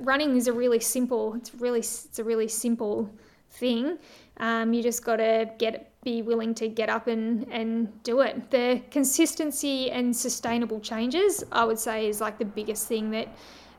[0.00, 1.34] running is a really simple.
[1.34, 3.10] It's really it's a really simple
[3.50, 3.98] thing.
[4.38, 8.50] Um, you just got to get be willing to get up and and do it.
[8.50, 13.28] The consistency and sustainable changes, I would say, is like the biggest thing that.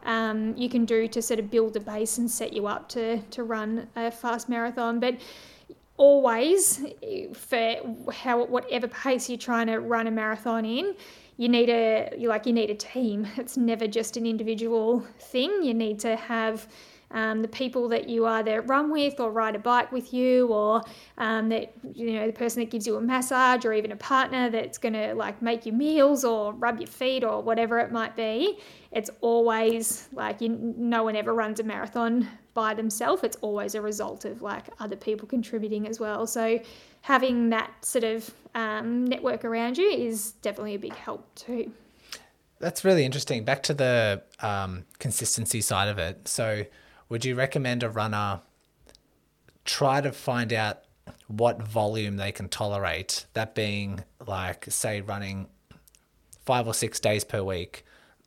[0.05, 3.17] Um, you can do to sort of build a base and set you up to,
[3.19, 5.01] to run a fast marathon.
[5.01, 5.17] But
[5.97, 6.85] always,
[7.33, 7.75] for
[8.13, 10.95] how whatever pace you're trying to run a marathon in,
[11.37, 13.27] you need a you like you need a team.
[13.37, 15.63] It's never just an individual thing.
[15.63, 16.67] You need to have
[17.11, 20.81] um, the people that you either run with or ride a bike with you, or
[21.17, 24.49] um, that you know the person that gives you a massage, or even a partner
[24.49, 28.15] that's going to like make you meals or rub your feet or whatever it might
[28.15, 28.59] be.
[28.91, 33.23] It's always like you, no one ever runs a marathon by themselves.
[33.23, 36.25] It's always a result of like other people contributing as well.
[36.25, 36.59] So
[37.01, 41.71] having that sort of um, network around you is definitely a big help too.
[42.59, 43.43] That's really interesting.
[43.43, 46.27] Back to the um, consistency side of it.
[46.27, 46.65] So,
[47.09, 48.41] would you recommend a runner
[49.65, 50.83] try to find out
[51.27, 53.25] what volume they can tolerate?
[53.33, 55.47] That being like, say, running
[56.45, 57.85] five or six days per week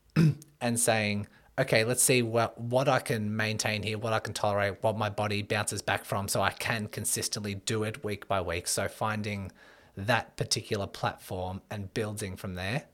[0.61, 1.27] and saying,
[1.59, 5.11] okay, let's see what what I can maintain here, what I can tolerate, what my
[5.11, 8.67] body bounces back from, so I can consistently do it week by week.
[8.67, 9.53] So finding
[9.97, 12.85] that particular platform and building from there.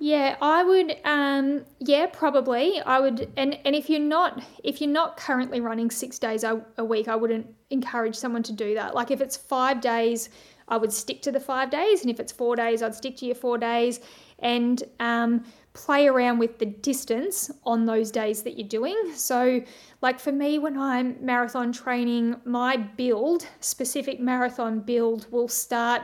[0.00, 0.96] Yeah, I would.
[1.04, 2.80] Um, yeah, probably.
[2.80, 3.32] I would.
[3.36, 7.08] And and if you're not if you're not currently running six days a, a week,
[7.08, 8.94] I wouldn't encourage someone to do that.
[8.94, 10.28] Like if it's five days,
[10.68, 13.26] I would stick to the five days, and if it's four days, I'd stick to
[13.26, 14.00] your four days.
[14.40, 18.96] And um, play around with the distance on those days that you're doing.
[19.14, 19.62] So,
[20.02, 26.02] like for me, when I'm marathon training, my build, specific marathon build, will start.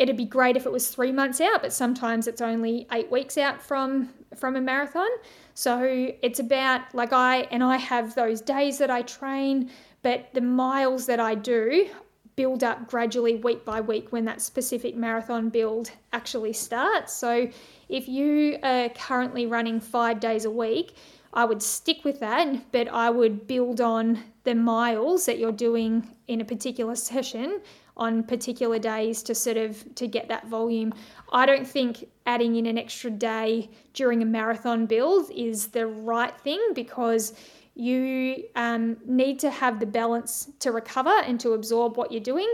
[0.00, 3.36] It'd be great if it was three months out, but sometimes it's only eight weeks
[3.36, 5.10] out from from a marathon.
[5.52, 9.70] So it's about like I and I have those days that I train,
[10.02, 11.90] but the miles that I do
[12.34, 17.12] build up gradually week by week when that specific marathon build actually starts.
[17.12, 17.50] So
[17.90, 20.94] if you are currently running 5 days a week,
[21.34, 26.08] I would stick with that, but I would build on the miles that you're doing
[26.26, 27.60] in a particular session
[28.00, 30.92] on particular days to sort of to get that volume.
[31.32, 36.36] I don't think adding in an extra day during a marathon build is the right
[36.40, 37.34] thing because
[37.74, 42.52] you um, need to have the balance to recover and to absorb what you're doing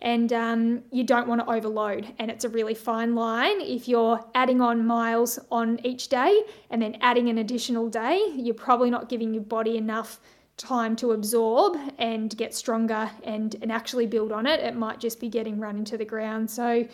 [0.00, 2.06] and um, you don't want to overload.
[2.18, 3.60] And it's a really fine line.
[3.60, 8.54] If you're adding on miles on each day and then adding an additional day, you're
[8.54, 10.20] probably not giving your body enough
[10.58, 14.60] time to absorb and get stronger and, and actually build on it.
[14.60, 16.50] It might just be getting run into the ground.
[16.50, 16.86] So,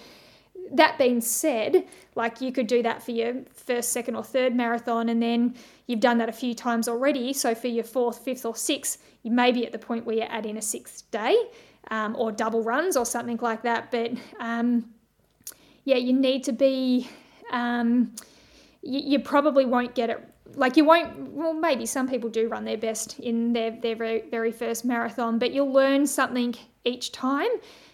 [0.73, 1.85] that being said,
[2.15, 5.55] like you could do that for your first, second, or third marathon, and then
[5.87, 7.33] you've done that a few times already.
[7.33, 10.23] So for your fourth, fifth, or sixth, you may be at the point where you
[10.23, 11.37] add in a sixth day
[11.91, 13.91] um, or double runs or something like that.
[13.91, 14.91] But um,
[15.85, 17.09] yeah, you need to be,
[17.51, 18.15] um,
[18.83, 20.29] you, you, probably won't get it.
[20.57, 24.25] Like you won't, well, maybe some people do run their best in their, their very,
[24.31, 27.49] very first marathon, but you'll learn something each time.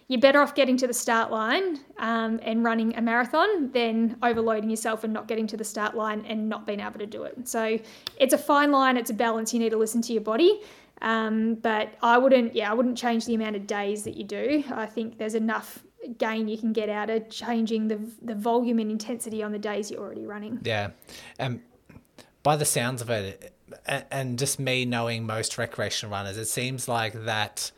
[0.09, 4.69] You're better off getting to the start line um, and running a marathon than overloading
[4.69, 7.49] yourself and not getting to the start line and not being able to do it.
[7.49, 7.79] So
[8.17, 9.55] it's a fine line, it's a balance.
[9.55, 10.61] You need to listen to your body.
[11.01, 14.65] Um, but I wouldn't, yeah, I wouldn't change the amount of days that you do.
[14.73, 15.85] I think there's enough
[16.19, 19.91] gain you can get out of changing the the volume and intensity on the days
[19.91, 20.59] you're already running.
[20.63, 20.91] Yeah,
[21.39, 21.61] and
[22.51, 23.55] by the sounds of it,
[24.11, 27.71] and just me knowing most recreational runners, it seems like that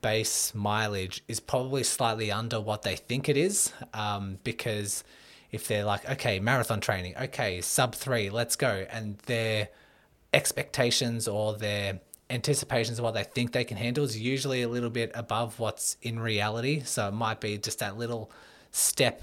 [0.00, 5.04] base mileage is probably slightly under what they think it is, um, because
[5.50, 9.68] if they're like, okay, marathon training, okay, sub three, let's go, and their
[10.32, 12.00] expectations or their
[12.30, 15.98] anticipations of what they think they can handle is usually a little bit above what's
[16.00, 16.80] in reality.
[16.86, 18.30] So it might be just that little
[18.70, 19.22] step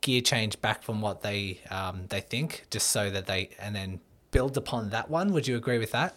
[0.00, 4.00] gear change back from what they um, they think, just so that they and then
[4.34, 5.32] build upon that one.
[5.32, 6.12] Would you agree with that?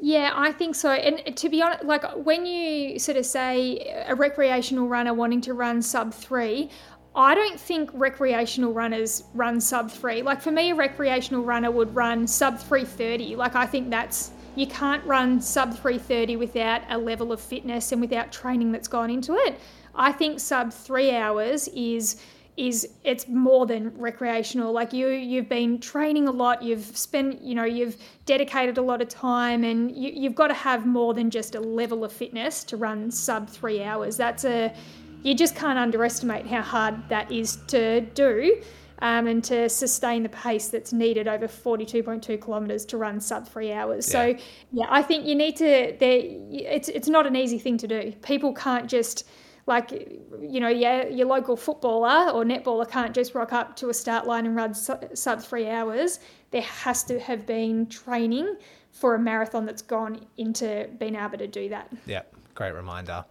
[0.00, 0.90] Yeah, I think so.
[0.90, 5.52] And to be honest, like when you sort of say a recreational runner wanting to
[5.52, 6.70] run sub three,
[7.14, 10.22] I don't think recreational runners run sub three.
[10.22, 13.36] Like for me, a recreational runner would run sub 330.
[13.36, 18.00] Like I think that's you can't run sub 330 without a level of fitness and
[18.00, 19.60] without training that's gone into it.
[19.94, 22.16] I think sub three hours is
[22.56, 27.54] is it's more than recreational like you you've been training a lot you've spent you
[27.54, 27.96] know you've
[28.26, 31.60] dedicated a lot of time and you, you've got to have more than just a
[31.60, 34.74] level of fitness to run sub three hours that's a
[35.22, 38.60] you just can't underestimate how hard that is to do
[39.02, 43.72] um, and to sustain the pace that's needed over 42.2 kilometres to run sub three
[43.72, 44.06] hours.
[44.06, 44.12] Yeah.
[44.12, 44.36] So,
[44.72, 48.12] yeah, I think you need to, there it's, it's not an easy thing to do.
[48.22, 49.26] People can't just,
[49.66, 53.94] like, you know, yeah, your local footballer or netballer can't just rock up to a
[53.94, 56.18] start line and run sub three hours.
[56.50, 58.56] There has to have been training
[58.90, 61.92] for a marathon that's gone into being able to do that.
[62.06, 62.22] Yeah,
[62.54, 63.24] great reminder.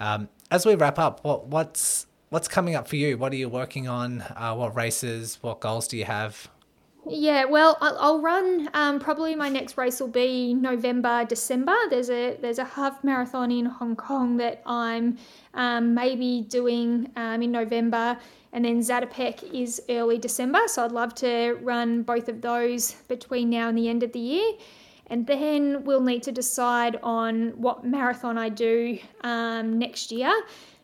[0.00, 3.16] Um, as we wrap up, what what's what's coming up for you?
[3.18, 4.22] What are you working on?
[4.22, 5.38] Uh, what races?
[5.42, 6.48] What goals do you have?
[7.08, 8.68] Yeah, well, I'll run.
[8.74, 11.76] Um, probably my next race will be November, December.
[11.88, 15.16] There's a there's a half marathon in Hong Kong that I'm
[15.54, 18.18] um, maybe doing um, in November,
[18.52, 20.62] and then Zatopek is early December.
[20.66, 24.18] So I'd love to run both of those between now and the end of the
[24.18, 24.54] year,
[25.06, 30.34] and then we'll need to decide on what marathon I do um, next year.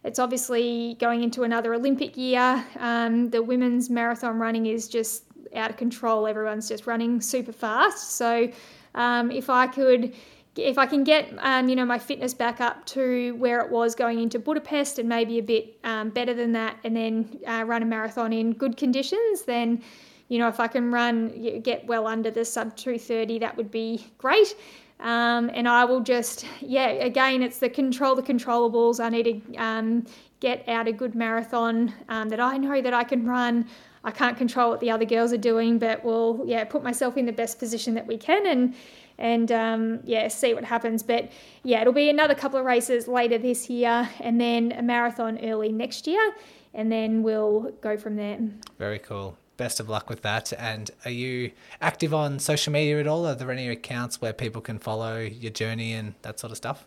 [0.05, 2.65] It's obviously going into another Olympic year.
[2.79, 5.25] Um, the women's marathon running is just
[5.55, 6.27] out of control.
[6.27, 8.13] Everyone's just running super fast.
[8.13, 8.51] So
[8.95, 10.15] um, if I could
[10.55, 13.95] if I can get um, you know my fitness back up to where it was
[13.95, 17.83] going into Budapest and maybe a bit um, better than that, and then uh, run
[17.83, 19.83] a marathon in good conditions, then
[20.29, 24.07] you know if I can run get well under the sub 230, that would be
[24.19, 24.55] great.
[25.01, 29.05] Um, and I will just, yeah, again, it's the control the controllables.
[29.05, 30.07] I need to um,
[30.39, 33.67] get out a good marathon um, that I know that I can run.
[34.05, 37.27] I can't control what the other girls are doing, but we'll, yeah, put myself in
[37.27, 38.75] the best position that we can and,
[39.19, 41.03] and um, yeah, see what happens.
[41.03, 41.31] But
[41.63, 45.71] yeah, it'll be another couple of races later this year and then a marathon early
[45.71, 46.35] next year.
[46.75, 48.39] And then we'll go from there.
[48.79, 50.53] Very cool best of luck with that.
[50.59, 53.27] And are you active on social media at all?
[53.27, 56.87] Are there any accounts where people can follow your journey and that sort of stuff?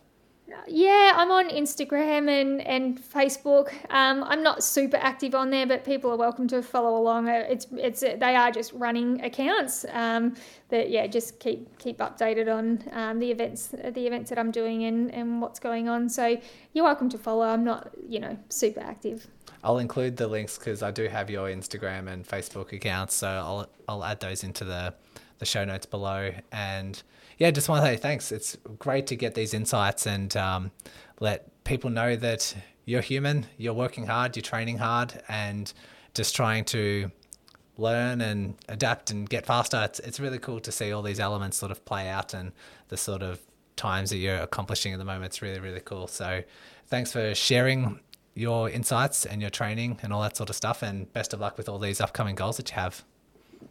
[0.67, 3.73] Yeah, I'm on Instagram and, and Facebook.
[3.89, 7.29] Um, I'm not super active on there, but people are welcome to follow along.
[7.29, 10.35] Uh, it's it's they are just running accounts um,
[10.69, 14.85] that yeah, just keep keep updated on um, the events the events that I'm doing
[14.85, 16.09] and, and what's going on.
[16.09, 16.37] So
[16.73, 17.45] you're welcome to follow.
[17.45, 19.27] I'm not you know super active.
[19.63, 23.69] I'll include the links because I do have your Instagram and Facebook accounts, so I'll
[23.87, 24.93] I'll add those into the
[25.39, 27.01] the show notes below and
[27.37, 28.31] yeah, just want to say thanks.
[28.31, 30.71] It's great to get these insights and um,
[31.19, 32.55] let people know that
[32.85, 35.71] you're human, you're working hard, you're training hard, and
[36.13, 37.11] just trying to
[37.77, 39.81] learn and adapt and get faster.
[39.83, 42.53] It's, it's really cool to see all these elements sort of play out and
[42.87, 43.41] the sort of
[43.75, 45.25] times that you're accomplishing at the moment.
[45.25, 46.07] It's really, really cool.
[46.07, 46.43] So
[46.87, 47.99] thanks for sharing
[48.33, 50.83] your insights and your training and all that sort of stuff.
[50.83, 53.03] And best of luck with all these upcoming goals that you have.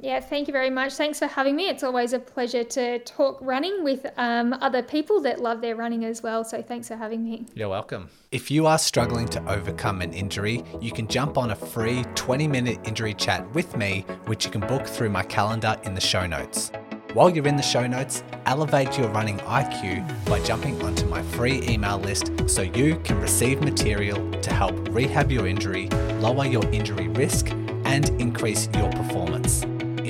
[0.04, 0.94] Yeah, thank you very much.
[0.94, 1.68] Thanks for having me.
[1.68, 6.04] It's always a pleasure to talk running with um, other people that love their running
[6.04, 6.44] as well.
[6.44, 7.46] So thanks for having me.
[7.54, 8.10] You're welcome.
[8.30, 12.46] If you are struggling to overcome an injury, you can jump on a free 20
[12.48, 16.26] minute injury chat with me, which you can book through my calendar in the show
[16.26, 16.70] notes.
[17.14, 21.62] While you're in the show notes, elevate your running IQ by jumping onto my free
[21.62, 27.08] email list so you can receive material to help rehab your injury, lower your injury
[27.08, 27.50] risk,
[27.84, 29.64] and increase your performance.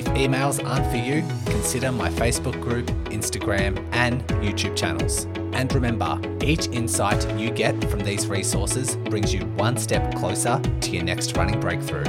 [0.05, 5.25] If emails aren't for you, consider my Facebook group, Instagram, and YouTube channels.
[5.53, 10.91] And remember, each insight you get from these resources brings you one step closer to
[10.91, 12.03] your next running breakthrough.